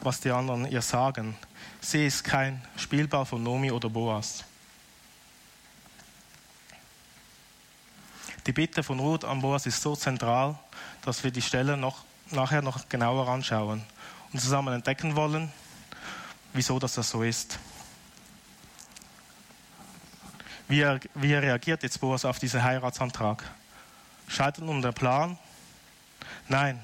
was 0.00 0.20
die 0.20 0.30
anderen 0.30 0.70
ihr 0.70 0.82
sagen. 0.82 1.36
Sie 1.80 2.06
ist 2.06 2.24
kein 2.24 2.62
Spielball 2.76 3.24
von 3.24 3.42
Nomi 3.42 3.70
oder 3.70 3.88
Boas. 3.88 4.44
Die 8.50 8.54
Bitte 8.54 8.82
von 8.82 8.98
Ruth 8.98 9.24
an 9.24 9.42
Boas 9.42 9.64
ist 9.66 9.80
so 9.80 9.94
zentral, 9.94 10.58
dass 11.02 11.22
wir 11.22 11.30
die 11.30 11.40
Stelle 11.40 11.76
noch, 11.76 12.04
nachher 12.32 12.62
noch 12.62 12.88
genauer 12.88 13.28
anschauen 13.28 13.80
und 14.32 14.40
zusammen 14.40 14.74
entdecken 14.74 15.14
wollen, 15.14 15.52
wieso 16.52 16.80
das 16.80 16.94
so 16.94 17.22
ist. 17.22 17.60
Wie, 20.66 20.80
er, 20.80 20.98
wie 21.14 21.32
reagiert 21.32 21.84
jetzt 21.84 22.00
Boas 22.00 22.24
auf 22.24 22.40
diesen 22.40 22.60
Heiratsantrag? 22.60 23.48
Scheitert 24.26 24.64
nun 24.64 24.82
der 24.82 24.90
Plan? 24.90 25.38
Nein, 26.48 26.82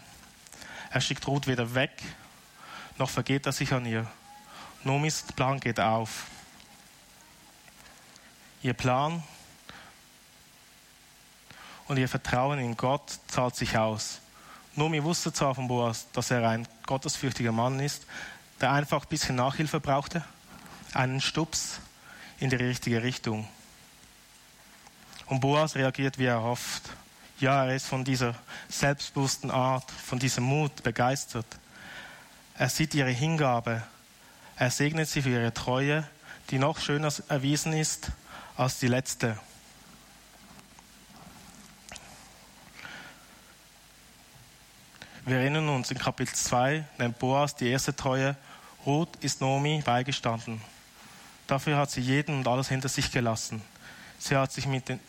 er 0.91 1.01
schickt 1.01 1.27
Ruth 1.27 1.49
weder 1.49 1.75
weg, 1.75 2.01
noch 2.97 3.11
vergeht 3.11 3.45
er 3.45 3.51
sich 3.51 3.73
an 3.73 3.87
ihr. 3.87 4.07
Nomis 4.85 5.25
Plan 5.35 5.59
geht 5.59 5.81
auf. 5.81 6.27
Ihr 8.63 8.75
Plan 8.75 9.25
und 11.89 11.99
ihr 11.99 12.09
Vertrauen 12.09 12.59
in 12.59 12.77
Gott 12.77 13.19
zahlt 13.29 13.57
sich 13.57 13.77
aus. 13.77 14.21
Nomi 14.75 15.03
wusste 15.03 15.33
zwar 15.33 15.55
von 15.55 15.69
Boas, 15.69 16.07
dass 16.13 16.31
er 16.31 16.47
ein 16.49 16.69
gottesfürchtiger 16.87 17.53
Mann 17.53 17.81
ist, 17.81 18.07
der 18.61 18.73
einfach 18.73 19.05
ein 19.05 19.09
bisschen 19.09 19.37
Nachhilfe 19.37 19.81
brauchte, 19.81 20.23
einen 20.93 21.21
Stups 21.21 21.81
in 22.39 22.51
die 22.51 22.57
richtige 22.57 23.03
Richtung. 23.03 23.49
Und 25.27 25.41
Boas 25.41 25.75
reagiert, 25.75 26.19
wie 26.19 26.27
er 26.27 26.43
hofft. 26.43 26.83
Ja, 27.41 27.65
er 27.65 27.75
ist 27.75 27.87
von 27.87 28.05
dieser 28.05 28.35
selbstbewussten 28.69 29.51
Art, 29.51 29.91
von 29.91 30.19
diesem 30.19 30.45
Mut 30.45 30.83
begeistert. 30.83 31.47
Er 32.55 32.69
sieht 32.69 32.95
ihre 32.95 33.11
Hingabe. 33.11 33.83
Er 34.57 34.71
segnet 34.71 35.09
sie 35.09 35.23
für 35.23 35.31
ihre 35.31 35.53
Treue, 35.53 36.09
die 36.51 36.59
noch 36.59 36.79
schöner 36.79 37.13
erwiesen 37.29 37.73
ist 37.73 38.11
als 38.57 38.79
die 38.79 38.89
letzte. 38.89 39.39
Wir 45.29 45.39
erinnern 45.39 45.69
uns, 45.71 45.91
in 45.91 45.99
Kapitel 45.99 46.33
2 46.33 46.85
nennt 46.99 47.19
Boas 47.19 47.57
die 47.57 47.69
erste 47.69 47.97
Treue. 47.97 48.37
Ruth 48.87 49.09
ist 49.23 49.41
Nomi 49.41 49.83
beigestanden. 49.85 50.61
Dafür 51.49 51.79
hat 51.79 51.91
sie 51.91 52.01
jeden 52.01 52.39
und 52.39 52.47
alles 52.47 52.69
hinter 52.69 52.89
sich 52.89 53.11
gelassen. 53.11 53.61
Sie 54.21 54.37
hat 54.37 54.53
sich 54.53 54.69
mit, 54.69 54.89
den, 54.89 55.01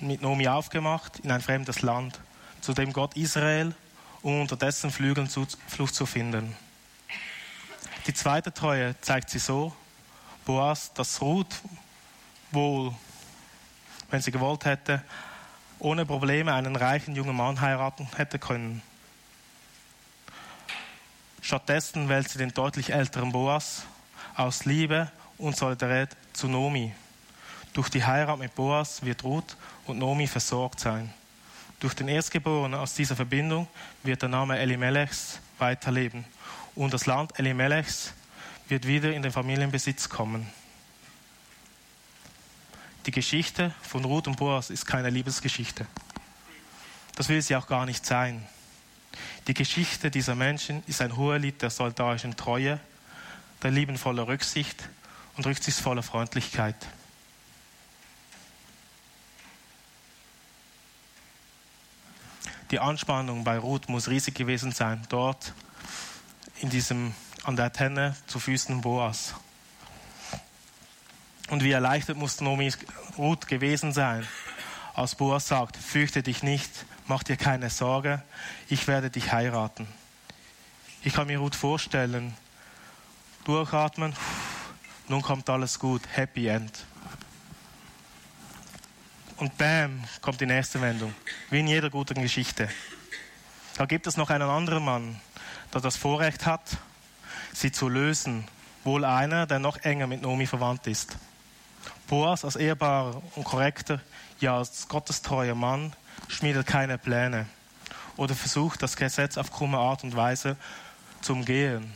mit 0.00 0.20
Nomi 0.20 0.46
aufgemacht 0.48 1.20
in 1.20 1.30
ein 1.30 1.40
fremdes 1.40 1.80
Land, 1.80 2.20
zu 2.60 2.74
dem 2.74 2.92
Gott 2.92 3.16
Israel, 3.16 3.74
um 4.20 4.42
unter 4.42 4.58
dessen 4.58 4.90
Flügeln 4.90 5.30
Zuflucht 5.30 5.94
zu 5.94 6.04
finden. 6.04 6.54
Die 8.06 8.12
zweite 8.12 8.52
Treue 8.52 9.00
zeigt 9.00 9.30
sie 9.30 9.38
so, 9.38 9.74
Boas, 10.44 10.92
dass 10.92 11.22
Ruth 11.22 11.56
wohl, 12.50 12.94
wenn 14.10 14.20
sie 14.20 14.30
gewollt 14.30 14.66
hätte, 14.66 15.02
ohne 15.78 16.04
Probleme 16.04 16.52
einen 16.52 16.76
reichen 16.76 17.16
jungen 17.16 17.34
Mann 17.34 17.62
heiraten 17.62 18.06
hätte 18.14 18.38
können. 18.38 18.82
Stattdessen 21.46 22.08
wählt 22.08 22.28
sie 22.28 22.38
den 22.38 22.52
deutlich 22.52 22.92
älteren 22.92 23.30
Boas 23.30 23.84
aus 24.34 24.64
Liebe 24.64 25.12
und 25.38 25.56
Solidarität 25.56 26.16
zu 26.32 26.48
Nomi. 26.48 26.92
Durch 27.72 27.88
die 27.88 28.04
Heirat 28.04 28.40
mit 28.40 28.56
Boas 28.56 29.04
wird 29.04 29.22
Ruth 29.22 29.56
und 29.86 29.96
Nomi 29.96 30.26
versorgt 30.26 30.80
sein. 30.80 31.14
Durch 31.78 31.94
den 31.94 32.08
Erstgeborenen 32.08 32.80
aus 32.80 32.94
dieser 32.94 33.14
Verbindung 33.14 33.68
wird 34.02 34.22
der 34.22 34.28
Name 34.28 34.58
Elimelechs 34.58 35.38
weiterleben 35.60 36.24
und 36.74 36.92
das 36.92 37.06
Land 37.06 37.38
Elimelechs 37.38 38.12
wird 38.66 38.84
wieder 38.84 39.12
in 39.12 39.22
den 39.22 39.30
Familienbesitz 39.30 40.08
kommen. 40.08 40.50
Die 43.06 43.12
Geschichte 43.12 43.72
von 43.82 44.04
Ruth 44.04 44.26
und 44.26 44.36
Boas 44.36 44.70
ist 44.70 44.84
keine 44.84 45.10
Liebesgeschichte. 45.10 45.86
Das 47.14 47.28
will 47.28 47.40
sie 47.40 47.54
auch 47.54 47.68
gar 47.68 47.86
nicht 47.86 48.04
sein. 48.04 48.44
Die 49.46 49.54
Geschichte 49.54 50.10
dieser 50.10 50.34
Menschen 50.34 50.82
ist 50.86 51.00
ein 51.00 51.16
Hohelied 51.16 51.62
der 51.62 51.70
solidarischen 51.70 52.36
Treue, 52.36 52.80
der 53.62 53.70
liebenvollen 53.70 54.24
Rücksicht 54.24 54.88
und 55.36 55.46
rücksichtsvoller 55.46 56.02
Freundlichkeit. 56.02 56.76
Die 62.72 62.80
Anspannung 62.80 63.44
bei 63.44 63.58
Ruth 63.58 63.88
muss 63.88 64.08
riesig 64.08 64.34
gewesen 64.34 64.72
sein, 64.72 65.06
dort 65.08 65.52
in 66.60 66.70
diesem, 66.70 67.14
an 67.44 67.54
der 67.54 67.72
Tenne 67.72 68.16
zu 68.26 68.40
Füßen 68.40 68.80
Boas. 68.80 69.34
Und 71.48 71.62
wie 71.62 71.70
erleichtert 71.70 72.16
muss 72.16 72.40
Nomi 72.40 72.72
Ruth 73.16 73.46
gewesen 73.46 73.92
sein, 73.92 74.26
als 74.94 75.14
Boas 75.14 75.46
sagt, 75.46 75.76
fürchte 75.76 76.24
dich 76.24 76.42
nicht, 76.42 76.70
mach 77.06 77.22
dir 77.22 77.36
keine 77.36 77.70
Sorge, 77.70 78.22
ich 78.68 78.86
werde 78.86 79.10
dich 79.10 79.32
heiraten. 79.32 79.86
Ich 81.02 81.14
kann 81.14 81.28
mir 81.28 81.38
gut 81.38 81.54
vorstellen, 81.54 82.36
durchatmen, 83.44 84.14
nun 85.08 85.22
kommt 85.22 85.48
alles 85.48 85.78
gut, 85.78 86.02
Happy 86.12 86.48
End. 86.48 86.84
Und 89.36 89.56
bam, 89.58 90.02
kommt 90.20 90.40
die 90.40 90.46
nächste 90.46 90.80
Wendung, 90.80 91.14
wie 91.50 91.60
in 91.60 91.68
jeder 91.68 91.90
guten 91.90 92.20
Geschichte. 92.22 92.68
Da 93.76 93.84
gibt 93.84 94.06
es 94.06 94.16
noch 94.16 94.30
einen 94.30 94.48
anderen 94.48 94.84
Mann, 94.84 95.20
der 95.72 95.82
das 95.82 95.96
Vorrecht 95.96 96.46
hat, 96.46 96.78
sie 97.52 97.70
zu 97.70 97.88
lösen. 97.88 98.48
Wohl 98.82 99.04
einer, 99.04 99.46
der 99.46 99.58
noch 99.58 99.78
enger 99.78 100.06
mit 100.06 100.22
Nomi 100.22 100.46
verwandt 100.46 100.86
ist. 100.86 101.18
Boas 102.06 102.44
als 102.44 102.56
ehrbarer 102.56 103.20
und 103.34 103.44
korrekter, 103.44 104.00
ja 104.40 104.56
als 104.56 104.88
gottestreuer 104.88 105.54
Mann 105.54 105.92
schmiedet 106.28 106.66
keine 106.66 106.98
Pläne 106.98 107.46
oder 108.16 108.34
versucht, 108.34 108.82
das 108.82 108.96
Gesetz 108.96 109.36
auf 109.36 109.52
krumme 109.52 109.78
Art 109.78 110.04
und 110.04 110.16
Weise 110.16 110.56
zu 111.20 111.32
umgehen. 111.32 111.92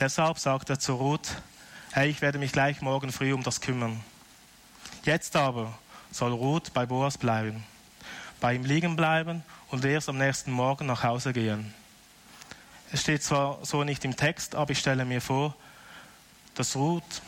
Deshalb 0.00 0.38
sagt 0.38 0.70
er 0.70 0.78
zu 0.78 0.94
Ruth, 0.94 1.28
hey, 1.92 2.08
ich 2.10 2.20
werde 2.20 2.38
mich 2.38 2.52
gleich 2.52 2.80
morgen 2.80 3.12
früh 3.12 3.32
um 3.32 3.42
das 3.42 3.60
kümmern. 3.60 4.00
Jetzt 5.04 5.36
aber 5.36 5.78
soll 6.10 6.32
Ruth 6.32 6.72
bei 6.74 6.86
Boas 6.86 7.18
bleiben, 7.18 7.64
bei 8.40 8.54
ihm 8.54 8.64
liegen 8.64 8.96
bleiben 8.96 9.42
und 9.70 9.84
erst 9.84 10.08
am 10.08 10.18
nächsten 10.18 10.50
Morgen 10.50 10.86
nach 10.86 11.02
Hause 11.02 11.32
gehen. 11.32 11.72
Es 12.92 13.02
steht 13.02 13.22
zwar 13.22 13.64
so 13.64 13.84
nicht 13.84 14.04
im 14.04 14.16
Text, 14.16 14.54
aber 14.54 14.70
ich 14.70 14.78
stelle 14.78 15.04
mir 15.04 15.20
vor, 15.20 15.54
dass 16.54 16.76
Ruth 16.76 17.22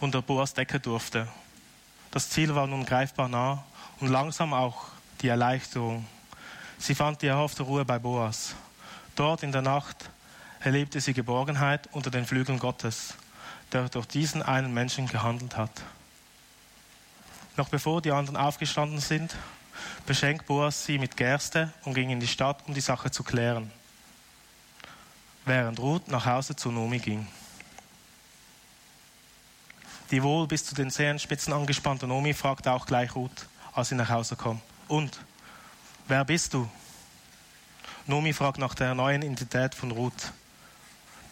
unter 0.00 0.20
Boas 0.20 0.52
Decke 0.52 0.80
durfte. 0.80 1.28
Das 2.10 2.28
Ziel 2.28 2.54
war 2.54 2.66
nun 2.66 2.84
greifbar 2.84 3.28
nah 3.28 3.64
und 4.02 4.08
langsam 4.08 4.52
auch 4.52 4.86
die 5.20 5.28
Erleichterung. 5.28 6.04
Sie 6.76 6.96
fand 6.96 7.22
die 7.22 7.28
erhoffte 7.28 7.62
Ruhe 7.62 7.84
bei 7.84 8.00
Boas. 8.00 8.56
Dort 9.14 9.44
in 9.44 9.52
der 9.52 9.62
Nacht 9.62 10.10
erlebte 10.58 11.00
sie 11.00 11.14
Geborgenheit 11.14 11.88
unter 11.92 12.10
den 12.10 12.26
Flügeln 12.26 12.58
Gottes, 12.58 13.14
der 13.70 13.88
durch 13.88 14.06
diesen 14.06 14.42
einen 14.42 14.74
Menschen 14.74 15.06
gehandelt 15.06 15.56
hat. 15.56 15.70
Noch 17.56 17.68
bevor 17.68 18.02
die 18.02 18.10
anderen 18.10 18.36
aufgestanden 18.36 18.98
sind, 18.98 19.36
beschenkt 20.04 20.46
Boas 20.46 20.84
sie 20.84 20.98
mit 20.98 21.16
Gerste 21.16 21.72
und 21.84 21.94
ging 21.94 22.10
in 22.10 22.18
die 22.18 22.26
Stadt, 22.26 22.64
um 22.66 22.74
die 22.74 22.80
Sache 22.80 23.12
zu 23.12 23.22
klären, 23.22 23.70
während 25.44 25.78
Ruth 25.78 26.08
nach 26.08 26.26
Hause 26.26 26.56
zu 26.56 26.72
Nomi 26.72 26.98
ging. 26.98 27.28
Die 30.10 30.24
wohl 30.24 30.48
bis 30.48 30.64
zu 30.66 30.74
den 30.74 30.90
Zehenspitzen 30.90 31.52
angespannte 31.52 32.08
Nomi 32.08 32.34
fragte 32.34 32.72
auch 32.72 32.84
gleich 32.84 33.14
Ruth, 33.14 33.46
als 33.72 33.88
sie 33.88 33.94
nach 33.94 34.08
Hause 34.08 34.36
kommt. 34.36 34.62
Und, 34.88 35.20
wer 36.08 36.24
bist 36.24 36.54
du? 36.54 36.68
Nomi 38.06 38.32
fragt 38.32 38.58
nach 38.58 38.74
der 38.74 38.94
neuen 38.94 39.22
Identität 39.22 39.74
von 39.74 39.90
Ruth. 39.90 40.32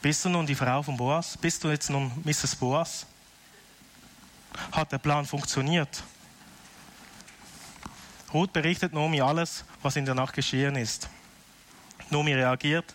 Bist 0.03 0.25
du 0.25 0.29
nun 0.29 0.47
die 0.47 0.55
Frau 0.55 0.83
von 0.83 0.97
Boas? 0.97 1.37
Bist 1.37 1.63
du 1.63 1.69
jetzt 1.69 1.91
nun 1.91 2.11
Mrs. 2.25 2.57
Boas? 2.57 3.07
Hat 4.73 4.91
der 4.93 4.99
Plan 4.99 5.27
funktioniert? 5.27 6.03
Ruth 8.33 8.53
berichtet 8.53 8.93
Nomi 8.93 9.21
alles, 9.21 9.65
was 9.83 9.97
in 9.97 10.05
der 10.05 10.15
Nacht 10.15 10.35
geschehen 10.35 10.77
ist. 10.77 11.09
Nomi 12.11 12.33
reagiert 12.33 12.95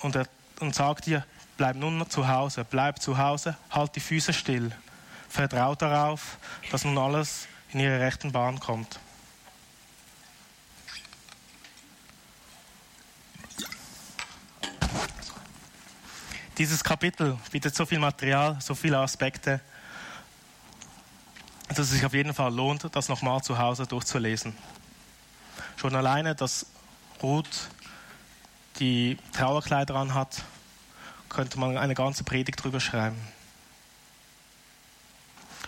und, 0.00 0.16
er, 0.16 0.26
und 0.60 0.74
sagt 0.74 1.06
ihr, 1.06 1.24
bleib 1.56 1.76
nun 1.76 2.08
zu 2.10 2.26
Hause, 2.26 2.66
bleib 2.68 3.00
zu 3.00 3.16
Hause, 3.16 3.56
halt 3.70 3.94
die 3.96 4.00
Füße 4.00 4.32
still. 4.32 4.72
Vertraut 5.28 5.80
darauf, 5.82 6.38
dass 6.70 6.84
nun 6.84 6.98
alles 6.98 7.46
in 7.72 7.80
ihre 7.80 8.00
rechten 8.00 8.32
Bahn 8.32 8.60
kommt. 8.60 9.00
Dieses 16.58 16.82
Kapitel 16.82 17.36
bietet 17.50 17.74
so 17.74 17.84
viel 17.84 17.98
Material, 17.98 18.56
so 18.60 18.74
viele 18.74 18.98
Aspekte, 18.98 19.60
dass 21.68 21.80
es 21.80 21.90
sich 21.90 22.06
auf 22.06 22.14
jeden 22.14 22.32
Fall 22.32 22.54
lohnt, 22.54 22.88
das 22.96 23.10
nochmal 23.10 23.42
zu 23.42 23.58
Hause 23.58 23.86
durchzulesen. 23.86 24.56
Schon 25.76 25.94
alleine, 25.94 26.34
dass 26.34 26.64
Ruth 27.22 27.68
die 28.78 29.18
Trauerkleider 29.32 29.96
anhat, 29.96 30.42
könnte 31.28 31.58
man 31.58 31.76
eine 31.76 31.94
ganze 31.94 32.24
Predigt 32.24 32.62
drüber 32.62 32.80
schreiben. 32.80 33.20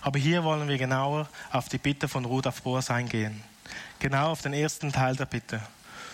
Aber 0.00 0.18
hier 0.18 0.44
wollen 0.44 0.68
wir 0.68 0.78
genauer 0.78 1.28
auf 1.50 1.68
die 1.68 1.78
Bitte 1.78 2.08
von 2.08 2.24
Ruth 2.24 2.46
auf 2.46 2.62
Boas 2.62 2.90
eingehen. 2.90 3.42
Genau 3.98 4.30
auf 4.30 4.42
den 4.42 4.52
ersten 4.52 4.92
Teil 4.92 5.16
der 5.16 5.26
Bitte. 5.26 5.60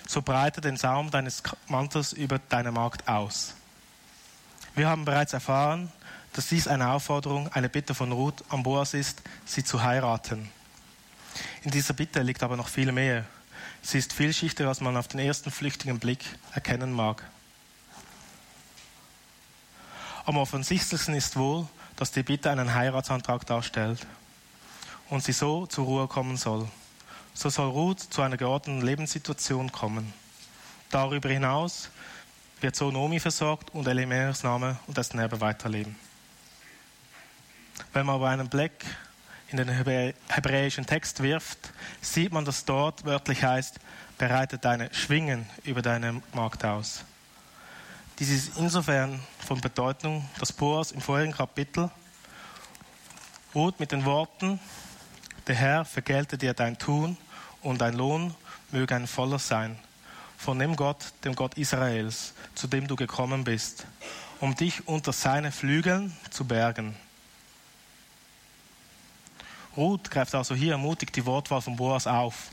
So 0.07 0.23
breite 0.23 0.61
den 0.61 0.77
Saum 0.77 1.11
deines 1.11 1.43
Mantels 1.69 2.13
über 2.13 2.39
deine 2.49 2.73
Magd 2.73 3.09
aus. 3.09 3.55
Wir 4.75 4.89
haben 4.89 5.05
bereits 5.05 5.33
erfahren, 5.33 5.93
dass 6.33 6.49
dies 6.49 6.67
eine 6.67 6.91
Aufforderung, 6.91 7.49
eine 7.53 7.69
Bitte 7.69 7.95
von 7.95 8.11
Ruth 8.13 8.43
an 8.49 8.63
Boas 8.63 8.95
ist, 8.95 9.23
sie 9.45 9.65
zu 9.65 9.83
heiraten. 9.83 10.51
In 11.63 11.71
dieser 11.71 11.95
Bitte 11.95 12.23
liegt 12.23 12.43
aber 12.43 12.57
noch 12.57 12.69
viel 12.69 12.91
mehr. 12.93 13.25
Sie 13.83 13.99
ist 13.99 14.13
vielschichtiger, 14.13 14.69
als 14.69 14.81
man 14.81 14.97
auf 14.97 15.09
den 15.09 15.21
ersten 15.21 15.51
flüchtigen 15.51 15.99
Blick 15.99 16.25
erkennen 16.53 16.93
mag. 16.93 17.23
Am 20.27 20.39
offensichtlichsten 20.39 21.15
ist 21.15 21.37
wohl, 21.37 21.69
dass 21.97 22.13
die 22.13 22.23
Bitte 22.23 22.51
einen 22.51 22.75
Heiratsantrag 22.75 23.47
darstellt 23.47 24.07
und 25.11 25.23
sie 25.23 25.33
so 25.33 25.67
zur 25.67 25.85
Ruhe 25.85 26.09
kommen 26.09 26.37
soll. 26.37 26.69
So 27.35 27.49
soll 27.51 27.71
Ruth 27.71 28.01
zu 28.01 28.23
einer 28.23 28.37
geordneten 28.37 28.83
Lebenssituation 28.83 29.73
kommen. 29.73 30.13
Darüber 30.91 31.29
hinaus 31.29 31.91
wird 32.61 32.77
so 32.77 32.91
Nomi 32.91 33.21
versorgt 33.21 33.75
und 33.75 33.87
Elimelechs 33.87 34.43
Name 34.43 34.79
und 34.87 34.97
dessen 34.97 35.19
Erbe 35.19 35.41
weiterleben. 35.41 35.97
Wenn 37.93 38.07
man 38.07 38.17
aber 38.17 38.29
einen 38.29 38.49
Blick 38.49 38.85
in 39.49 39.57
den 39.57 39.69
hebräischen 39.69 40.87
Text 40.87 41.23
wirft, 41.23 41.59
sieht 42.01 42.33
man, 42.33 42.45
dass 42.45 42.65
dort 42.65 43.05
wörtlich 43.05 43.43
heißt, 43.43 43.79
bereite 44.19 44.59
deine 44.59 44.93
Schwingen 44.95 45.47
über 45.65 45.83
deine 45.83 46.23
Magd 46.33 46.65
aus. 46.65 47.05
Dies 48.21 48.31
ist 48.31 48.59
insofern 48.59 49.21
von 49.41 49.61
Bedeutung, 49.61 50.29
dass 50.39 50.53
Boas 50.53 50.93
im 50.93 51.01
vorigen 51.01 51.33
Kapitel 51.33 51.91
ruht 53.57 53.81
mit 53.81 53.91
den 53.91 54.05
Worten, 54.05 54.61
der 55.49 55.57
Herr 55.57 55.85
vergelte 55.85 56.39
dir 56.39 56.55
dein 56.55 56.79
Tun 56.79 57.17
und 57.61 57.81
dein 57.81 57.95
Lohn 57.95 58.33
möge 58.71 58.95
ein 58.95 59.09
voller 59.09 59.41
sein, 59.41 59.77
von 60.39 60.61
dem 60.61 60.77
Gott, 60.77 61.13
dem 61.25 61.35
Gott 61.35 61.55
Israels, 61.55 62.35
zu 62.55 62.69
dem 62.69 62.87
du 62.87 62.95
gekommen 62.95 63.43
bist, 63.43 63.85
um 64.39 64.55
dich 64.55 64.87
unter 64.87 65.13
seine 65.13 65.51
Flügeln 65.51 66.17
zu 66.31 66.45
bergen. 66.45 66.95
Ruth 69.77 70.09
greift 70.09 70.37
also 70.37 70.55
hier 70.55 70.73
ermutigt 70.73 71.17
die 71.17 71.27
Wortwahl 71.27 71.63
von 71.63 71.75
Boas 71.75 72.07
auf. 72.07 72.51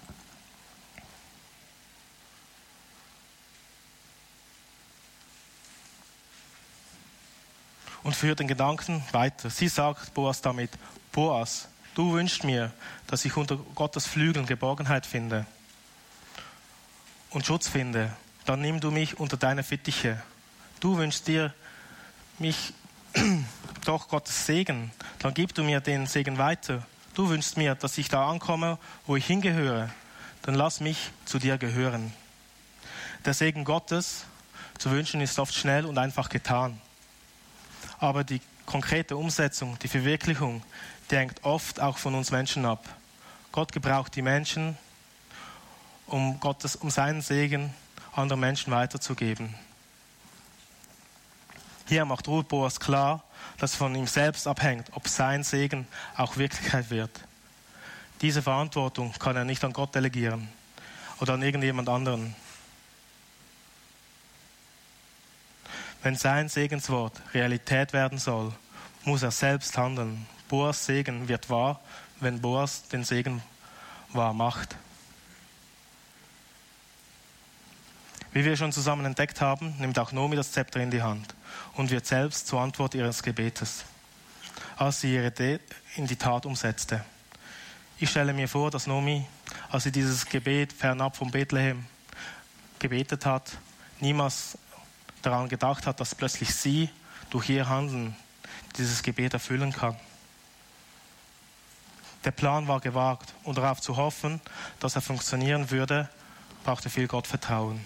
Und 8.12 8.18
führt 8.18 8.42
den 8.42 8.50
Gedanken 8.50 9.02
weiter. 9.14 9.50
Sie 9.50 9.70
sagt 9.70 10.14
Boas 10.14 10.42
damit, 10.42 10.70
Boas, 11.14 11.70
du 11.96 12.12
wünschst 12.12 12.44
mir, 12.44 12.74
dass 13.08 13.24
ich 13.24 13.38
unter 13.38 13.56
Gottes 13.56 14.06
Flügeln 14.06 14.46
Geborgenheit 14.46 15.06
finde 15.06 15.46
und 17.30 17.46
Schutz 17.46 17.70
finde. 17.70 18.12
Dann 18.44 18.60
nimm 18.60 18.82
du 18.82 18.92
mich 18.92 19.18
unter 19.18 19.38
deine 19.38 19.64
Fittiche. 19.64 20.22
Du 20.82 20.98
wünschst 20.98 21.26
dir 21.26 21.54
mich 22.38 22.74
doch 23.86 24.10
Gottes 24.10 24.46
Segen. 24.46 24.92
Dann 25.20 25.34
gib 25.34 25.56
du 25.56 25.64
mir 25.64 25.80
den 25.80 26.06
Segen 26.06 26.38
weiter. 26.38 26.86
Du 27.14 27.30
wünschst 27.30 27.56
mir, 27.56 27.76
dass 27.76 27.98
ich 27.98 28.10
da 28.10 28.30
ankomme, 28.30 28.78
wo 29.08 29.16
ich 29.16 29.26
hingehöre. 29.26 29.90
Dann 30.42 30.56
lass 30.56 30.82
mich 30.82 31.12
zu 31.24 31.40
dir 31.40 31.58
gehören. 31.58 32.12
Der 33.24 33.34
Segen 33.34 33.64
Gottes 33.64 34.26
zu 34.78 34.92
wünschen 34.92 35.22
ist 35.22 35.40
oft 35.40 35.54
schnell 35.54 35.86
und 35.86 35.98
einfach 35.98 36.28
getan. 36.28 36.82
Aber 38.02 38.24
die 38.24 38.42
konkrete 38.66 39.16
Umsetzung, 39.16 39.78
die 39.80 39.88
Verwirklichung, 39.88 40.64
die 41.10 41.18
hängt 41.18 41.44
oft 41.44 41.80
auch 41.80 42.00
von 42.00 42.16
uns 42.16 42.32
Menschen 42.32 42.66
ab. 42.66 42.84
Gott 43.52 43.72
gebraucht 43.72 44.16
die 44.16 44.24
Menschen, 44.24 44.76
um, 46.08 46.40
Gottes, 46.40 46.76
um 46.76 46.90
seinen 46.90 47.22
Segen 47.22 47.74
anderen 48.14 48.40
Menschen 48.40 48.74
weiterzugeben. 48.74 49.54
Hier 51.88 52.04
macht 52.06 52.28
Ruth 52.28 52.48
Boas 52.48 52.80
klar, 52.80 53.24
dass 53.60 53.76
von 53.76 53.94
ihm 53.94 54.08
selbst 54.08 54.48
abhängt, 54.48 54.88
ob 54.94 55.08
sein 55.08 55.44
Segen 55.44 55.88
auch 56.18 56.38
Wirklichkeit 56.38 56.90
wird. 56.90 57.12
Diese 58.22 58.42
Verantwortung 58.42 59.14
kann 59.20 59.36
er 59.36 59.46
nicht 59.46 59.64
an 59.64 59.74
Gott 59.74 59.94
delegieren 59.94 60.48
oder 61.20 61.34
an 61.34 61.44
irgendjemand 61.44 61.88
anderen. 61.88 62.36
Wenn 66.04 66.16
sein 66.16 66.50
Segenswort 66.50 67.22
Realität 67.34 67.94
werden 67.94 68.18
soll, 68.18 68.52
muss 69.04 69.22
er 69.22 69.32
selbst 69.32 69.78
handeln. 69.78 70.26
Boas 70.50 70.86
Segen 70.86 71.28
wird 71.28 71.50
wahr, 71.50 71.80
wenn 72.20 72.42
Boas 72.42 72.88
den 72.88 73.04
Segen 73.04 73.42
wahr 74.10 74.34
macht. 74.34 74.76
Wie 78.34 78.46
wir 78.46 78.56
schon 78.56 78.72
zusammen 78.72 79.06
entdeckt 79.06 79.42
haben, 79.42 79.76
nimmt 79.78 80.00
auch 80.00 80.12
Nomi 80.12 80.36
das 80.36 80.52
Zepter 80.54 80.80
in 80.80 80.90
die 80.90 81.04
Hand 81.04 81.36
und 81.76 81.92
wird 81.92 82.06
selbst 82.06 82.48
zur 82.48 82.62
Antwort 82.62 82.96
ihres 82.96 83.22
Gebetes, 83.22 83.84
als 84.78 85.02
sie 85.02 85.14
ihre 85.16 85.28
Idee 85.28 85.60
in 85.98 86.08
die 86.08 86.16
Tat 86.16 86.46
umsetzte. 86.46 87.04
Ich 88.00 88.10
stelle 88.10 88.34
mir 88.34 88.48
vor, 88.48 88.72
dass 88.72 88.88
Nomi, 88.88 89.26
als 89.70 89.84
sie 89.84 89.92
dieses 89.92 90.26
Gebet 90.26 90.74
fernab 90.74 91.16
von 91.16 91.30
Bethlehem 91.30 91.86
gebetet 92.80 93.26
hat, 93.26 93.52
niemals 94.00 94.58
daran 95.22 95.50
gedacht 95.50 95.88
hat, 95.88 96.00
dass 96.00 96.16
plötzlich 96.16 96.54
sie 96.54 96.90
durch 97.30 97.50
ihr 97.50 97.68
Handeln 97.70 98.16
dieses 98.78 99.04
Gebet 99.04 99.34
erfüllen 99.34 99.74
kann. 99.74 99.96
Der 102.24 102.32
Plan 102.32 102.68
war 102.68 102.80
gewagt 102.80 103.34
und 103.44 103.58
darauf 103.58 103.82
zu 103.82 103.98
hoffen, 103.98 104.42
dass 104.80 104.96
er 104.96 105.02
funktionieren 105.02 105.72
würde, 105.72 106.08
brauchte 106.64 106.90
viel 106.90 107.08
Gottvertrauen. 107.08 107.86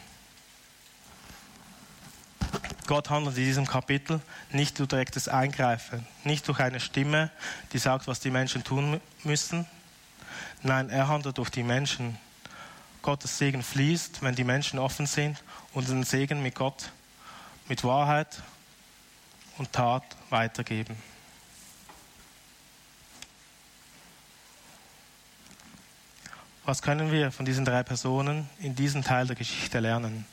Gott 2.87 3.09
handelt 3.09 3.37
in 3.37 3.45
diesem 3.45 3.65
Kapitel 3.65 4.21
nicht 4.51 4.77
durch 4.77 4.89
direktes 4.89 5.27
Eingreifen, 5.27 6.05
nicht 6.23 6.47
durch 6.47 6.59
eine 6.59 6.79
Stimme, 6.79 7.31
die 7.73 7.79
sagt, 7.79 8.07
was 8.07 8.19
die 8.19 8.29
Menschen 8.29 8.63
tun 8.63 9.01
müssen. 9.23 9.65
Nein, 10.61 10.89
er 10.89 11.07
handelt 11.07 11.37
durch 11.37 11.49
die 11.49 11.63
Menschen. 11.63 12.17
Gottes 13.01 13.37
Segen 13.37 13.63
fließt, 13.63 14.21
wenn 14.21 14.35
die 14.35 14.43
Menschen 14.43 14.79
offen 14.79 15.07
sind 15.07 15.43
und 15.73 15.87
den 15.87 16.03
Segen 16.03 16.43
mit 16.43 16.55
Gott, 16.55 16.91
mit 17.67 17.83
Wahrheit 17.83 18.41
und 19.57 19.71
Tat 19.71 20.03
weitergeben. 20.29 20.95
Was 26.65 26.81
können 26.81 27.11
wir 27.11 27.31
von 27.31 27.45
diesen 27.45 27.63
drei 27.63 27.83
Personen 27.83 28.49
in 28.59 28.75
diesem 28.75 29.03
Teil 29.03 29.27
der 29.27 29.35
Geschichte 29.35 29.79
lernen? 29.79 30.25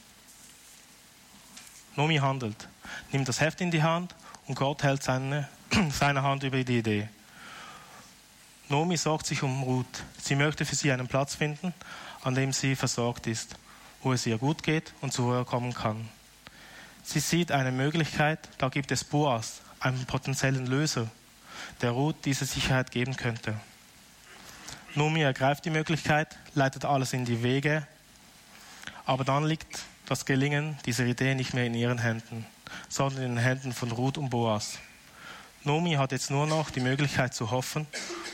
Nomi 1.94 2.16
handelt, 2.16 2.68
nimmt 3.12 3.28
das 3.28 3.40
Heft 3.40 3.60
in 3.60 3.70
die 3.70 3.82
Hand 3.82 4.14
und 4.46 4.54
Gott 4.54 4.82
hält 4.82 5.02
seine, 5.02 5.48
seine 5.90 6.22
Hand 6.22 6.42
über 6.42 6.64
die 6.64 6.78
Idee. 6.78 7.08
Nomi 8.70 8.96
sorgt 8.96 9.26
sich 9.26 9.42
um 9.42 9.62
Ruth. 9.62 10.02
Sie 10.22 10.34
möchte 10.34 10.64
für 10.64 10.74
sie 10.74 10.90
einen 10.90 11.06
Platz 11.06 11.34
finden, 11.34 11.74
an 12.22 12.34
dem 12.34 12.54
sie 12.54 12.76
versorgt 12.76 13.26
ist, 13.26 13.56
wo 14.02 14.14
es 14.14 14.24
ihr 14.24 14.38
gut 14.38 14.62
geht 14.62 14.94
und 15.02 15.12
zu 15.12 15.24
Ruhe 15.24 15.44
kommen 15.44 15.74
kann. 15.74 16.08
Sie 17.02 17.20
sieht 17.20 17.50
eine 17.52 17.72
Möglichkeit, 17.72 18.48
da 18.58 18.68
gibt 18.68 18.92
es 18.92 19.04
Boas, 19.04 19.60
einen 19.80 20.06
potenziellen 20.06 20.66
Löser, 20.66 21.10
der 21.80 21.90
Ruth 21.90 22.16
diese 22.24 22.44
Sicherheit 22.44 22.90
geben 22.90 23.16
könnte. 23.16 23.58
Nomi 24.94 25.22
ergreift 25.22 25.64
die 25.64 25.70
Möglichkeit, 25.70 26.36
leitet 26.54 26.84
alles 26.84 27.12
in 27.12 27.24
die 27.24 27.42
Wege, 27.42 27.86
aber 29.04 29.24
dann 29.24 29.44
liegt 29.44 29.80
das 30.06 30.26
Gelingen 30.26 30.78
dieser 30.84 31.04
Idee 31.04 31.34
nicht 31.34 31.54
mehr 31.54 31.64
in 31.64 31.74
ihren 31.74 31.98
Händen, 31.98 32.46
sondern 32.88 33.22
in 33.22 33.34
den 33.36 33.44
Händen 33.44 33.72
von 33.72 33.90
Ruth 33.90 34.18
und 34.18 34.30
Boas. 34.30 34.78
Nomi 35.64 35.94
hat 35.94 36.12
jetzt 36.12 36.30
nur 36.30 36.46
noch 36.46 36.70
die 36.70 36.80
Möglichkeit 36.80 37.34
zu 37.34 37.50
hoffen 37.50 37.86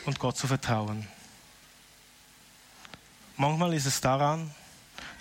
und 0.06 0.18
Gott 0.18 0.36
zu 0.36 0.46
vertrauen. 0.46 1.06
Manchmal 3.36 3.74
ist 3.74 3.86
es 3.86 4.00
daran, 4.00 4.50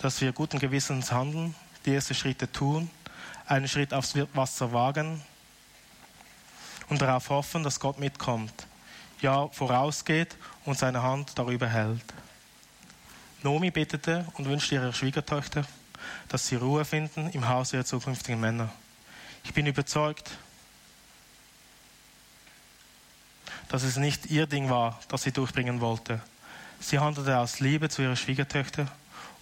dass 0.00 0.20
wir 0.20 0.32
guten 0.32 0.58
Gewissens 0.58 1.12
handeln, 1.12 1.54
die 1.86 1.94
ersten 1.94 2.14
Schritte 2.14 2.50
tun, 2.50 2.90
einen 3.48 3.68
Schritt 3.68 3.92
aufs 3.94 4.14
Wasser 4.34 4.72
wagen 4.72 5.22
und 6.88 7.00
darauf 7.00 7.28
hoffen, 7.30 7.64
dass 7.64 7.80
Gott 7.80 7.98
mitkommt, 7.98 8.66
ja 9.20 9.48
vorausgeht 9.48 10.36
und 10.64 10.78
seine 10.78 11.02
Hand 11.02 11.32
darüber 11.36 11.68
hält. 11.68 12.04
Nomi 13.42 13.70
betete 13.70 14.26
und 14.34 14.46
wünschte 14.46 14.74
ihrer 14.76 14.92
Schwiegertochter 14.92 15.64
dass 16.28 16.46
sie 16.46 16.56
Ruhe 16.56 16.84
finden 16.84 17.30
im 17.30 17.48
Haus 17.48 17.72
ihrer 17.72 17.84
zukünftigen 17.84 18.40
Männer. 18.40 18.70
Ich 19.44 19.54
bin 19.54 19.66
überzeugt, 19.66 20.30
dass 23.68 23.82
es 23.82 23.96
nicht 23.96 24.26
ihr 24.26 24.46
Ding 24.46 24.70
war, 24.70 24.98
das 25.08 25.22
sie 25.22 25.32
durchbringen 25.32 25.80
wollte. 25.80 26.20
Sie 26.80 26.98
handelte 26.98 27.38
aus 27.38 27.60
Liebe 27.60 27.88
zu 27.88 28.02
ihrer 28.02 28.16
Schwiegertöchter 28.16 28.86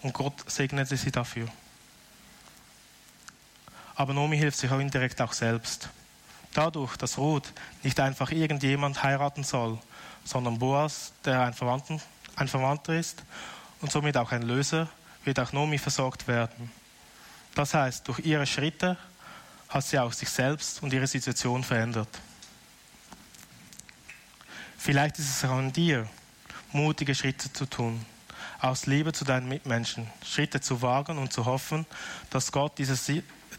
und 0.03 0.15
Gott 0.15 0.51
segnete 0.51 0.97
sie 0.97 1.11
dafür. 1.11 1.49
Aber 3.97 4.13
Nomi 4.13 4.37
hilft 4.37 4.59
sich 4.59 4.71
auch 4.71 4.79
indirekt 4.79 5.21
auch 5.21 5.33
selbst. 5.33 5.89
Dadurch, 6.53 6.97
dass 6.97 7.19
Ruth 7.19 7.53
nicht 7.83 7.99
einfach 7.99 8.31
irgendjemand 8.31 9.03
heiraten 9.03 9.43
soll, 9.43 9.79
sondern 10.25 10.59
Boas, 10.59 11.13
der 11.25 11.43
ein, 11.43 11.55
Verwandten, 11.55 12.01
ein 12.37 12.49
Verwandter 12.49 12.95
ist 12.95 13.25
und 13.81 13.91
somit 13.91 14.17
auch 14.17 14.33
ein 14.33 14.43
Löser, 14.43 14.89
wird 15.25 15.41
auch 15.41 15.53
Nomi 15.53 15.79
versorgt 15.79 16.29
werden. 16.29 16.71
Das 17.55 17.75
heißt, 17.75 18.07
durch 18.07 18.21
ihre 18.21 18.47
Schritte 18.47 18.97
hat 19.69 19.85
sie 19.85 19.99
auch 19.99 20.13
sich 20.13 20.29
selbst 20.29 20.83
und 20.83 20.93
ihre 20.93 21.07
Situation 21.07 21.65
verändert. 21.65 22.09
Vielleicht 24.79 25.19
ist 25.19 25.31
es 25.31 25.45
auch 25.45 25.57
an 25.57 25.73
dir, 25.73 26.09
mutige 26.73 27.15
Schritte 27.15 27.53
zu 27.53 27.67
tun, 27.67 28.05
aus 28.61 28.87
Liebe 28.87 29.13
zu 29.13 29.25
deinen 29.25 29.49
Mitmenschen, 29.49 30.07
Schritte 30.25 30.61
zu 30.61 30.83
wagen 30.83 31.19
und 31.19 31.33
zu 31.33 31.45
hoffen, 31.45 31.87
dass 32.31 32.53
Gott 32.53 32.79
diese, 32.79 32.97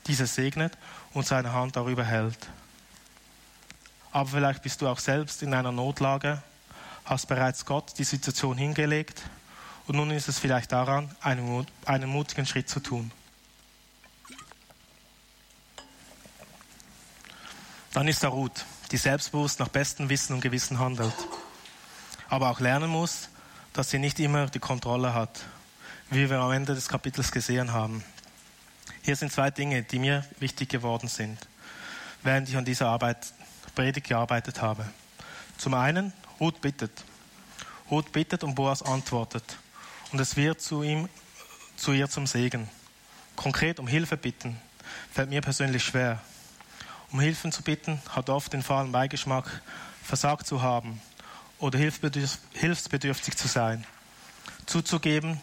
diese 0.08 0.28
segnet 0.28 0.78
und 1.13 1.26
seine 1.26 1.54
Hand 1.54 1.76
darüber 1.76 2.04
hält. 2.04 2.38
Aber 4.12 4.30
vielleicht 4.30 4.63
bist 4.63 4.82
du 4.82 4.88
auch 4.88 5.00
selbst 5.00 5.43
in 5.43 5.54
einer 5.54 5.72
Notlage, 5.72 6.41
hast 7.06 7.28
bereits 7.28 7.65
Gott 7.65 7.93
die 7.98 8.04
Situation 8.04 8.58
hingelegt 8.58 9.24
und 9.88 9.96
nun 9.96 10.12
ist 10.12 10.28
es 10.28 10.39
vielleicht 10.39 10.72
daran, 10.72 11.10
einen, 11.22 11.67
einen 11.86 12.10
mutigen 12.10 12.46
Schritt 12.46 12.70
zu 12.70 12.80
tun. 12.80 13.12
Dann 17.93 18.08
ist 18.08 18.24
da 18.24 18.28
Ruth, 18.28 18.65
die 18.91 18.98
selbstbewusst 18.98 19.60
nach 19.60 19.70
bestem 19.70 20.10
Wissen 20.10 20.34
und 20.34 20.41
Gewissen 20.41 20.78
handelt, 20.78 21.15
aber 22.30 22.50
auch 22.50 22.60
lernen 22.60 22.89
muss, 22.89 23.30
dass 23.74 23.89
sie 23.89 24.00
nicht 24.00 24.20
immer 24.20 24.48
die 24.48 24.60
Kontrolle 24.60 25.13
hat, 25.13 25.46
wie 26.10 26.30
wir 26.30 26.39
am 26.39 26.52
Ende 26.52 26.76
des 26.76 26.89
Kapitels 26.89 27.32
gesehen 27.32 27.74
haben. 27.74 28.04
Hier 29.08 29.15
sind 29.15 29.32
zwei 29.32 29.52
Dinge, 29.52 29.84
die 29.84 30.00
mir 30.00 30.26
wichtig 30.41 30.67
geworden 30.67 31.08
sind, 31.08 31.38
während 32.24 32.50
ich 32.50 32.58
an 32.58 32.65
dieser 32.65 32.89
Arbeit, 32.89 33.32
Predigt 33.74 34.10
gearbeitet 34.10 34.62
habe. 34.62 34.86
Zum 35.58 35.76
einen, 35.76 36.12
Ruth 36.41 36.60
bittet. 36.60 36.91
Ruth 37.89 38.12
bittet 38.12 38.43
und 38.43 38.56
Boas 38.56 38.84
antwortet. 38.84 39.46
Und 40.12 40.20
es 40.20 40.36
wird 40.36 40.60
zu 40.60 40.84
ihm, 40.84 41.08
zu 41.78 41.93
ihr 41.93 42.10
zum 42.10 42.28
Segen. 42.28 42.67
Konkret 43.38 43.80
um 43.80 43.88
Hilfe 43.88 44.17
bitten, 44.17 44.60
fällt 45.13 45.30
mir 45.30 45.39
persönlich 45.39 45.86
schwer. 45.86 46.22
Um 47.13 47.22
Hilfen 47.22 47.54
zu 47.54 47.63
bitten, 47.63 48.02
hat 48.10 48.30
oft 48.30 48.52
den 48.52 48.62
fahlen 48.62 48.91
Beigeschmack, 48.91 49.62
versagt 50.04 50.48
zu 50.48 50.62
haben 50.62 51.02
oder 51.60 51.80
hilfsbedürftig 51.80 53.38
zu 53.38 53.48
sein. 53.48 53.86
Zuzugeben, 54.65 55.39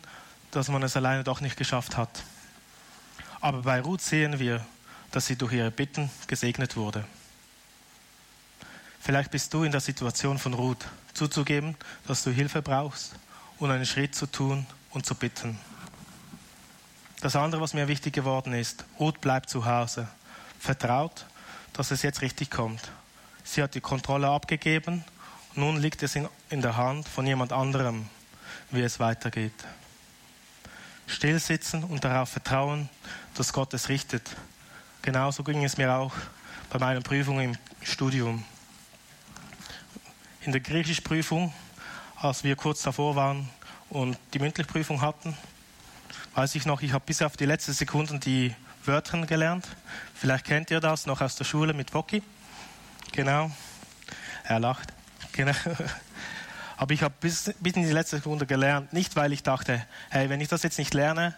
dass 0.50 0.68
man 0.68 0.83
es 0.83 0.98
alleine 0.98 1.24
doch 1.24 1.40
nicht 1.40 1.57
geschafft 1.57 1.96
hat. 1.96 2.24
Aber 3.44 3.61
bei 3.61 3.83
Ruth 3.83 4.00
sehen 4.00 4.38
wir, 4.38 4.64
dass 5.11 5.26
sie 5.26 5.37
durch 5.37 5.52
ihre 5.52 5.70
Bitten 5.70 6.09
gesegnet 6.26 6.76
wurde. 6.76 7.04
Vielleicht 9.00 9.30
bist 9.30 9.52
du 9.52 9.64
in 9.64 9.70
der 9.70 9.83
Situation 9.83 10.38
von 10.38 10.54
Ruth, 10.54 10.87
zuzugeben, 11.12 11.76
dass 12.07 12.24
du 12.24 12.30
Hilfe 12.30 12.62
brauchst 12.62 13.14
und 13.59 13.70
einen 13.70 13.85
Schritt 13.85 14.14
zu 14.14 14.24
tun 14.24 14.66
und 14.92 15.04
zu 15.04 15.14
bitten. 15.14 15.59
Das 17.20 17.37
andere, 17.37 17.61
was 17.61 17.74
mir 17.74 17.87
wichtig 17.87 18.14
geworden 18.14 18.54
ist, 18.54 18.87
Ruth 18.98 19.20
bleibt 19.20 19.50
zu 19.50 19.66
Hause, 19.66 20.09
vertraut, 20.59 21.26
dass 21.74 21.90
es 21.90 22.00
jetzt 22.00 22.22
richtig 22.22 22.50
kommt. 22.50 22.90
Sie 23.44 23.62
hat 23.62 23.74
die 23.74 23.83
Kontrolle 23.83 24.28
abgegeben 24.28 25.04
nun 25.54 25.76
liegt 25.76 26.02
es 26.02 26.16
in, 26.16 26.28
in 26.48 26.62
der 26.62 26.78
Hand 26.78 27.07
von 27.07 27.26
jemand 27.26 27.52
anderem, 27.52 28.09
wie 28.70 28.80
es 28.80 28.98
weitergeht. 29.00 29.52
Stillsitzen 31.07 31.85
und 31.85 32.05
darauf 32.05 32.31
vertrauen, 32.31 32.88
dass 33.35 33.53
Gott 33.53 33.75
es 33.75 33.88
richtet. 33.88 34.29
Genauso 35.03 35.45
ging 35.45 35.64
es 35.64 35.77
mir 35.77 35.95
auch 35.95 36.14
bei 36.71 36.79
meiner 36.79 37.01
Prüfung 37.01 37.40
im 37.40 37.57
Studium. 37.83 38.45
In 40.43 40.53
der 40.53 40.61
Griechischprüfung, 40.61 41.53
als 42.17 42.45
wir 42.45 42.57
kurz 42.57 42.83
davor 42.83 43.17
waren 43.17 43.49
und 43.90 44.19
die 44.33 44.38
mündliche 44.38 44.69
Prüfung 44.69 45.01
hatten, 45.01 45.37
weiß 46.35 46.55
ich 46.55 46.67
noch, 46.67 46.83
ich 46.83 46.93
habe 46.93 47.05
bis 47.05 47.23
auf 47.23 47.37
die 47.37 47.47
letzten 47.47 47.73
Sekunden 47.73 48.21
die 48.21 48.55
Wörter 48.85 49.25
gelernt. 49.27 49.67
Vielleicht 50.14 50.47
kennt 50.47 50.71
ihr 50.71 50.81
das 50.81 51.07
noch 51.07 51.21
aus 51.21 51.37
der 51.37 51.45
Schule 51.45 51.73
mit 51.73 51.95
Woki. 51.95 52.23
Genau. 53.12 53.51
Er 54.45 54.59
lacht. 54.59 54.93
Genau. 55.33 55.55
Aber 56.77 56.93
ich 56.93 57.03
habe 57.03 57.15
bis, 57.21 57.53
bis 57.61 57.75
in 57.75 57.85
die 57.85 57.91
letzte 57.91 58.17
Sekunde 58.17 58.47
gelernt, 58.47 58.93
nicht 58.93 59.17
weil 59.17 59.33
ich 59.33 59.43
dachte, 59.43 59.85
hey, 60.11 60.29
wenn 60.29 60.41
ich 60.41 60.49
das 60.49 60.63
jetzt 60.63 60.79
nicht 60.79 60.95
lerne, 60.95 61.35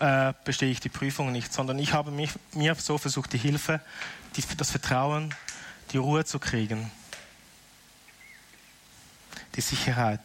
äh, 0.00 0.32
bestehe 0.44 0.70
ich 0.70 0.80
die 0.80 0.88
Prüfung 0.88 1.32
nicht, 1.32 1.52
sondern 1.52 1.78
ich 1.78 1.92
habe 1.92 2.10
mich, 2.10 2.30
mir 2.52 2.74
so 2.76 2.98
versucht, 2.98 3.32
die 3.32 3.38
Hilfe, 3.38 3.80
die, 4.36 4.42
das 4.56 4.70
Vertrauen, 4.70 5.34
die 5.92 5.98
Ruhe 5.98 6.24
zu 6.24 6.38
kriegen, 6.38 6.90
die 9.54 9.60
Sicherheit. 9.60 10.20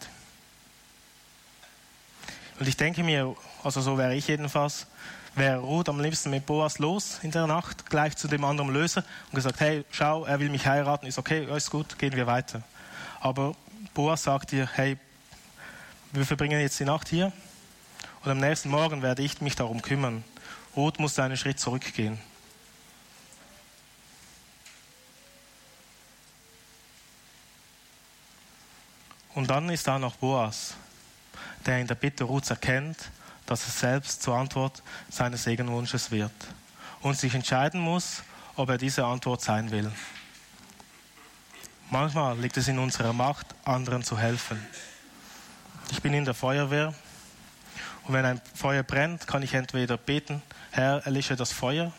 Und 2.58 2.68
ich 2.68 2.76
denke 2.76 3.02
mir, 3.02 3.36
also 3.62 3.80
so 3.80 3.98
wäre 3.98 4.14
ich 4.14 4.28
jedenfalls, 4.28 4.86
wäre 5.34 5.58
Ruth 5.58 5.88
am 5.88 6.00
liebsten 6.00 6.30
mit 6.30 6.46
Boas 6.46 6.78
los 6.78 7.20
in 7.22 7.30
der 7.30 7.46
Nacht, 7.46 7.88
gleich 7.88 8.16
zu 8.16 8.26
dem 8.28 8.44
anderen 8.44 8.72
Löser 8.72 9.04
und 9.30 9.36
gesagt, 9.36 9.60
hey, 9.60 9.84
schau, 9.90 10.24
er 10.24 10.40
will 10.40 10.48
mich 10.48 10.66
heiraten, 10.66 11.06
ist 11.06 11.18
okay, 11.18 11.46
alles 11.48 11.70
gut, 11.70 11.98
gehen 11.98 12.14
wir 12.14 12.26
weiter. 12.26 12.62
Aber 13.20 13.54
Boas 13.94 14.22
sagt 14.22 14.52
dir, 14.52 14.68
hey, 14.74 14.96
wir 16.12 16.24
verbringen 16.24 16.60
jetzt 16.60 16.78
die 16.80 16.84
Nacht 16.84 17.08
hier 17.08 17.32
und 18.24 18.30
am 18.30 18.38
nächsten 18.38 18.70
Morgen 18.70 19.02
werde 19.02 19.22
ich 19.22 19.40
mich 19.40 19.56
darum 19.56 19.82
kümmern. 19.82 20.24
Ruth 20.76 20.98
muss 20.98 21.18
einen 21.18 21.36
Schritt 21.36 21.58
zurückgehen. 21.58 22.18
Und 29.34 29.50
dann 29.50 29.68
ist 29.70 29.86
da 29.86 29.98
noch 29.98 30.16
Boas, 30.16 30.74
der 31.64 31.78
in 31.78 31.86
der 31.86 31.94
Bitte 31.94 32.24
Ruths 32.24 32.50
erkennt, 32.50 32.96
dass 33.46 33.64
er 33.64 33.70
selbst 33.70 34.22
zur 34.22 34.36
Antwort 34.36 34.82
seines 35.10 35.44
Segenwunsches 35.44 36.10
wird 36.10 36.32
und 37.00 37.16
sich 37.16 37.34
entscheiden 37.34 37.80
muss, 37.80 38.22
ob 38.56 38.68
er 38.68 38.78
diese 38.78 39.04
Antwort 39.04 39.40
sein 39.40 39.70
will. 39.70 39.92
Manchmal 41.90 42.38
liegt 42.38 42.56
es 42.58 42.68
in 42.68 42.78
unserer 42.78 43.14
Macht, 43.14 43.46
anderen 43.64 44.02
zu 44.02 44.18
helfen. 44.18 44.62
Ich 45.90 46.02
bin 46.02 46.12
in 46.12 46.26
der 46.26 46.34
Feuerwehr 46.34 46.92
und 48.04 48.12
wenn 48.12 48.26
ein 48.26 48.42
Feuer 48.54 48.82
brennt, 48.82 49.26
kann 49.26 49.42
ich 49.42 49.54
entweder 49.54 49.96
beten, 49.96 50.42
Herr, 50.70 51.06
erlische 51.06 51.34
das 51.34 51.50
Feuer, 51.50 51.92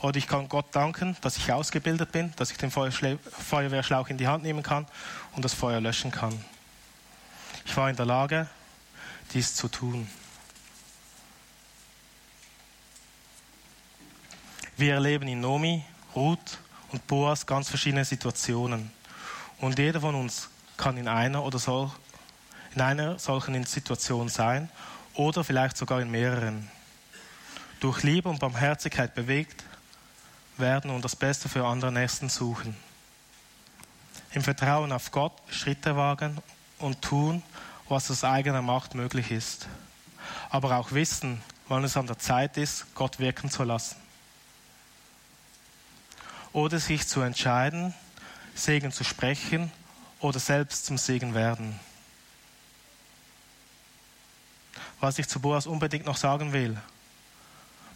oder 0.00 0.18
ich 0.18 0.26
kann 0.26 0.48
Gott 0.48 0.66
danken, 0.72 1.16
dass 1.22 1.38
ich 1.38 1.50
ausgebildet 1.50 2.12
bin, 2.12 2.34
dass 2.36 2.50
ich 2.50 2.58
den 2.58 2.70
Feuerwehrschlauch 2.70 4.08
in 4.08 4.18
die 4.18 4.26
Hand 4.26 4.42
nehmen 4.42 4.62
kann 4.62 4.86
und 5.34 5.44
das 5.44 5.54
Feuer 5.54 5.80
löschen 5.80 6.10
kann. 6.10 6.44
Ich 7.64 7.74
war 7.76 7.88
in 7.88 7.96
der 7.96 8.04
Lage, 8.04 8.48
dies 9.32 9.54
zu 9.54 9.68
tun. 9.68 10.08
Wir 14.76 14.94
erleben 14.94 15.28
in 15.28 15.40
Nomi, 15.40 15.84
Ruth 16.14 16.58
und 16.90 17.06
Boas 17.06 17.46
ganz 17.46 17.68
verschiedene 17.68 18.04
Situationen. 18.04 18.90
Und 19.62 19.78
jeder 19.78 20.00
von 20.00 20.16
uns 20.16 20.48
kann 20.76 20.96
in 20.96 21.06
einer 21.06 21.44
oder 21.44 21.60
soll 21.60 21.88
in 22.74 22.80
einer 22.80 23.20
solchen 23.20 23.64
Situation 23.64 24.28
sein 24.28 24.68
oder 25.14 25.44
vielleicht 25.44 25.76
sogar 25.76 26.00
in 26.00 26.10
mehreren. 26.10 26.68
Durch 27.78 28.02
Liebe 28.02 28.28
und 28.28 28.40
Barmherzigkeit 28.40 29.14
bewegt 29.14 29.62
werden 30.58 30.90
und 30.90 31.04
das 31.04 31.14
Beste 31.14 31.48
für 31.48 31.64
andere 31.64 31.92
Nächsten 31.92 32.28
suchen. 32.28 32.76
Im 34.32 34.42
Vertrauen 34.42 34.90
auf 34.90 35.12
Gott 35.12 35.34
Schritte 35.48 35.96
wagen 35.96 36.38
und 36.80 37.00
tun, 37.00 37.40
was 37.88 38.10
aus 38.10 38.24
eigener 38.24 38.62
Macht 38.62 38.96
möglich 38.96 39.30
ist. 39.30 39.68
Aber 40.50 40.76
auch 40.76 40.90
wissen, 40.90 41.40
wann 41.68 41.84
es 41.84 41.96
an 41.96 42.08
der 42.08 42.18
Zeit 42.18 42.56
ist, 42.56 42.92
Gott 42.96 43.20
wirken 43.20 43.48
zu 43.48 43.62
lassen 43.62 43.94
oder 46.52 46.80
sich 46.80 47.06
zu 47.06 47.20
entscheiden, 47.20 47.94
Segen 48.54 48.92
zu 48.92 49.04
sprechen 49.04 49.70
oder 50.20 50.38
selbst 50.38 50.86
zum 50.86 50.98
Segen 50.98 51.34
werden. 51.34 51.78
Was 55.00 55.18
ich 55.18 55.28
zu 55.28 55.40
Boas 55.40 55.66
unbedingt 55.66 56.06
noch 56.06 56.16
sagen 56.16 56.52
will, 56.52 56.76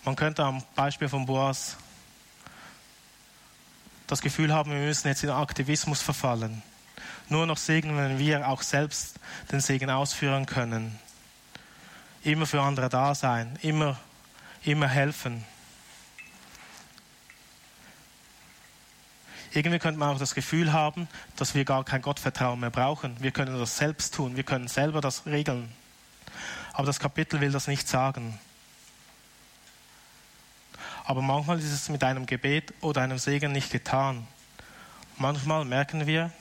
man 0.04 0.16
könnte 0.16 0.44
am 0.44 0.62
Beispiel 0.74 1.08
von 1.08 1.26
Boas 1.26 1.76
das 4.06 4.20
Gefühl 4.20 4.52
haben, 4.52 4.70
wir 4.70 4.78
müssen 4.78 5.08
jetzt 5.08 5.24
in 5.24 5.30
Aktivismus 5.30 6.00
verfallen. 6.00 6.62
Nur 7.28 7.46
noch 7.46 7.58
Segen, 7.58 7.96
wenn 7.96 8.18
wir 8.18 8.48
auch 8.48 8.62
selbst 8.62 9.18
den 9.50 9.60
Segen 9.60 9.90
ausführen 9.90 10.46
können. 10.46 10.98
Immer 12.22 12.46
für 12.46 12.62
andere 12.62 12.88
da 12.88 13.14
sein, 13.14 13.58
immer, 13.62 13.98
immer 14.62 14.88
helfen. 14.88 15.44
Irgendwie 19.52 19.78
könnte 19.78 19.98
man 19.98 20.14
auch 20.14 20.18
das 20.18 20.34
Gefühl 20.34 20.72
haben, 20.72 21.08
dass 21.36 21.54
wir 21.54 21.64
gar 21.64 21.84
kein 21.84 22.02
Gottvertrauen 22.02 22.60
mehr 22.60 22.70
brauchen. 22.70 23.16
Wir 23.20 23.30
können 23.30 23.58
das 23.58 23.76
selbst 23.76 24.14
tun, 24.14 24.36
wir 24.36 24.44
können 24.44 24.68
selber 24.68 25.00
das 25.00 25.26
regeln. 25.26 25.70
Aber 26.72 26.86
das 26.86 27.00
Kapitel 27.00 27.40
will 27.40 27.52
das 27.52 27.68
nicht 27.68 27.88
sagen. 27.88 28.38
Aber 31.04 31.22
manchmal 31.22 31.58
ist 31.58 31.72
es 31.72 31.88
mit 31.88 32.02
einem 32.04 32.26
Gebet 32.26 32.74
oder 32.80 33.00
einem 33.00 33.18
Segen 33.18 33.52
nicht 33.52 33.70
getan. 33.70 34.26
Manchmal 35.16 35.64
merken 35.64 36.06
wir 36.06 36.32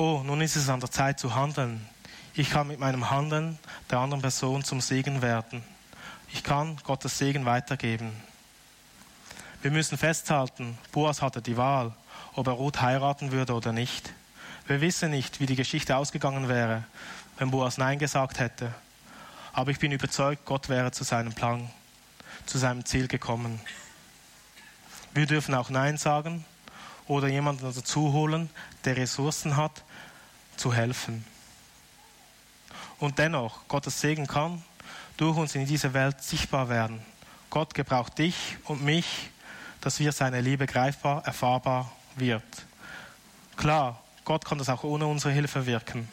oh, 0.00 0.22
nun 0.24 0.40
ist 0.40 0.56
es 0.56 0.68
an 0.68 0.80
der 0.80 0.90
Zeit 0.90 1.20
zu 1.20 1.34
handeln. 1.34 1.86
Ich 2.34 2.50
kann 2.50 2.68
mit 2.68 2.80
meinem 2.80 3.10
Handeln 3.10 3.58
der 3.90 3.98
anderen 3.98 4.22
Person 4.22 4.64
zum 4.64 4.80
Segen 4.80 5.20
werden. 5.20 5.62
Ich 6.32 6.42
kann 6.42 6.78
Gottes 6.84 7.18
Segen 7.18 7.44
weitergeben. 7.44 8.12
Wir 9.62 9.70
müssen 9.70 9.98
festhalten, 9.98 10.78
Boas 10.90 11.20
hatte 11.20 11.42
die 11.42 11.58
Wahl, 11.58 11.92
ob 12.34 12.46
er 12.46 12.54
Ruth 12.54 12.80
heiraten 12.80 13.32
würde 13.32 13.54
oder 13.54 13.72
nicht. 13.72 14.12
Wir 14.66 14.80
wissen 14.80 15.10
nicht, 15.10 15.40
wie 15.40 15.46
die 15.46 15.56
Geschichte 15.56 15.96
ausgegangen 15.96 16.48
wäre, 16.48 16.84
wenn 17.38 17.50
Boas 17.50 17.78
Nein 17.78 17.98
gesagt 17.98 18.38
hätte. 18.38 18.72
Aber 19.52 19.70
ich 19.70 19.78
bin 19.78 19.92
überzeugt, 19.92 20.44
Gott 20.44 20.68
wäre 20.68 20.92
zu 20.92 21.02
seinem 21.04 21.32
Plan, 21.32 21.68
zu 22.46 22.58
seinem 22.58 22.84
Ziel 22.84 23.08
gekommen. 23.08 23.60
Wir 25.12 25.26
dürfen 25.26 25.54
auch 25.54 25.70
Nein 25.70 25.96
sagen 25.96 26.44
oder 27.08 27.26
jemanden 27.26 27.64
dazu 27.64 28.12
holen, 28.12 28.48
der 28.84 28.96
Ressourcen 28.96 29.56
hat, 29.56 29.82
zu 30.56 30.72
helfen. 30.72 31.24
Und 33.00 33.18
dennoch, 33.18 33.66
Gottes 33.66 34.00
Segen 34.00 34.26
kann 34.26 34.62
durch 35.16 35.36
uns 35.36 35.54
in 35.54 35.66
dieser 35.66 35.94
Welt 35.94 36.22
sichtbar 36.22 36.68
werden. 36.68 37.00
Gott 37.48 37.74
gebraucht 37.74 38.18
dich 38.18 38.56
und 38.64 38.84
mich, 38.84 39.30
dass 39.80 39.98
wir 39.98 40.12
seine 40.12 40.40
Liebe 40.40 40.66
greifbar, 40.66 41.24
erfahrbar 41.24 41.90
wird. 42.20 42.44
Klar, 43.56 44.00
Gott 44.24 44.44
kann 44.44 44.58
das 44.58 44.68
auch 44.68 44.84
ohne 44.84 45.06
unsere 45.06 45.32
Hilfe 45.32 45.66
wirken. 45.66 46.08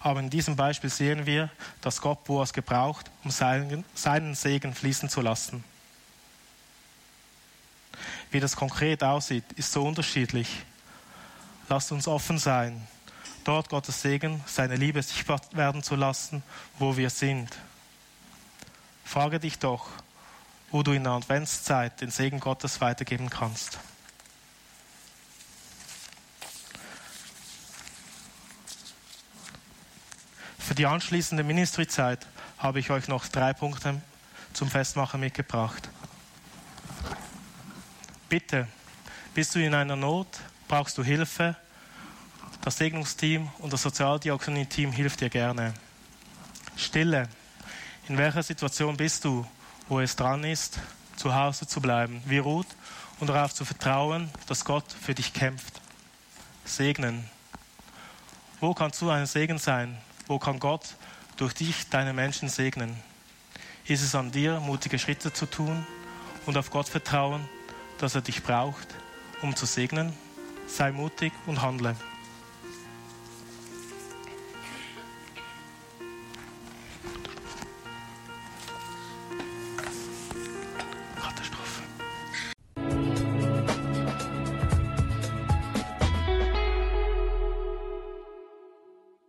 Aber 0.00 0.20
in 0.20 0.30
diesem 0.30 0.54
Beispiel 0.54 0.90
sehen 0.90 1.26
wir, 1.26 1.50
dass 1.80 2.00
Gott 2.00 2.22
Boas 2.24 2.52
gebraucht, 2.52 3.10
um 3.24 3.30
seinen, 3.30 3.84
seinen 3.94 4.34
Segen 4.34 4.74
fließen 4.74 5.08
zu 5.08 5.20
lassen. 5.20 5.64
Wie 8.30 8.40
das 8.40 8.54
konkret 8.54 9.02
aussieht, 9.02 9.44
ist 9.56 9.72
so 9.72 9.84
unterschiedlich. 9.84 10.48
Lasst 11.68 11.90
uns 11.90 12.06
offen 12.06 12.38
sein, 12.38 12.86
dort 13.44 13.68
Gottes 13.68 14.02
Segen, 14.02 14.44
seine 14.46 14.76
Liebe 14.76 15.02
sichtbar 15.02 15.40
werden 15.52 15.82
zu 15.82 15.96
lassen, 15.96 16.42
wo 16.78 16.96
wir 16.96 17.10
sind. 17.10 17.56
Frage 19.04 19.40
dich 19.40 19.58
doch, 19.58 19.88
wo 20.70 20.82
du 20.82 20.92
in 20.92 21.04
der 21.04 21.14
Adventszeit 21.14 22.00
den 22.00 22.10
Segen 22.10 22.40
Gottes 22.40 22.80
weitergeben 22.80 23.30
kannst. 23.30 23.78
Die 30.76 30.86
anschließende 30.86 31.42
Ministryzeit 31.42 32.26
habe 32.58 32.80
ich 32.80 32.90
euch 32.90 33.08
noch 33.08 33.26
drei 33.28 33.52
Punkte 33.52 34.00
zum 34.52 34.70
Festmachen 34.70 35.20
mitgebracht. 35.20 35.88
Bitte, 38.28 38.68
bist 39.34 39.54
du 39.54 39.64
in 39.64 39.74
einer 39.74 39.96
Not, 39.96 40.28
brauchst 40.68 40.98
du 40.98 41.04
Hilfe, 41.04 41.56
das 42.62 42.76
Segnungsteam 42.76 43.48
und 43.58 43.72
das 43.72 43.82
Sozialdiakonie-Team 43.82 44.92
hilft 44.92 45.20
dir 45.20 45.30
gerne. 45.30 45.72
Stille. 46.76 47.28
In 48.08 48.18
welcher 48.18 48.42
Situation 48.42 48.96
bist 48.96 49.24
du, 49.24 49.46
wo 49.88 50.00
es 50.00 50.14
dran 50.14 50.44
ist, 50.44 50.78
zu 51.16 51.34
Hause 51.34 51.66
zu 51.66 51.80
bleiben, 51.80 52.22
wie 52.26 52.38
Ruth, 52.38 52.66
und 53.18 53.28
darauf 53.28 53.54
zu 53.54 53.64
vertrauen, 53.64 54.30
dass 54.46 54.64
Gott 54.64 54.92
für 54.92 55.14
dich 55.14 55.32
kämpft? 55.32 55.80
Segnen. 56.64 57.30
Wo 58.60 58.74
kannst 58.74 59.00
du 59.00 59.10
ein 59.10 59.26
Segen 59.26 59.58
sein? 59.58 59.96
Wo 60.26 60.38
kann 60.38 60.58
Gott 60.58 60.96
durch 61.36 61.54
dich 61.54 61.88
deine 61.88 62.12
Menschen 62.12 62.48
segnen? 62.48 62.96
Ist 63.86 64.02
es 64.02 64.14
an 64.16 64.32
dir, 64.32 64.58
mutige 64.58 64.98
Schritte 64.98 65.32
zu 65.32 65.46
tun 65.46 65.86
und 66.46 66.56
auf 66.56 66.70
Gott 66.70 66.88
vertrauen, 66.88 67.48
dass 67.98 68.16
er 68.16 68.22
dich 68.22 68.42
braucht, 68.42 68.88
um 69.42 69.54
zu 69.54 69.66
segnen? 69.66 70.12
Sei 70.66 70.90
mutig 70.90 71.32
und 71.46 71.62
handle. 71.62 71.94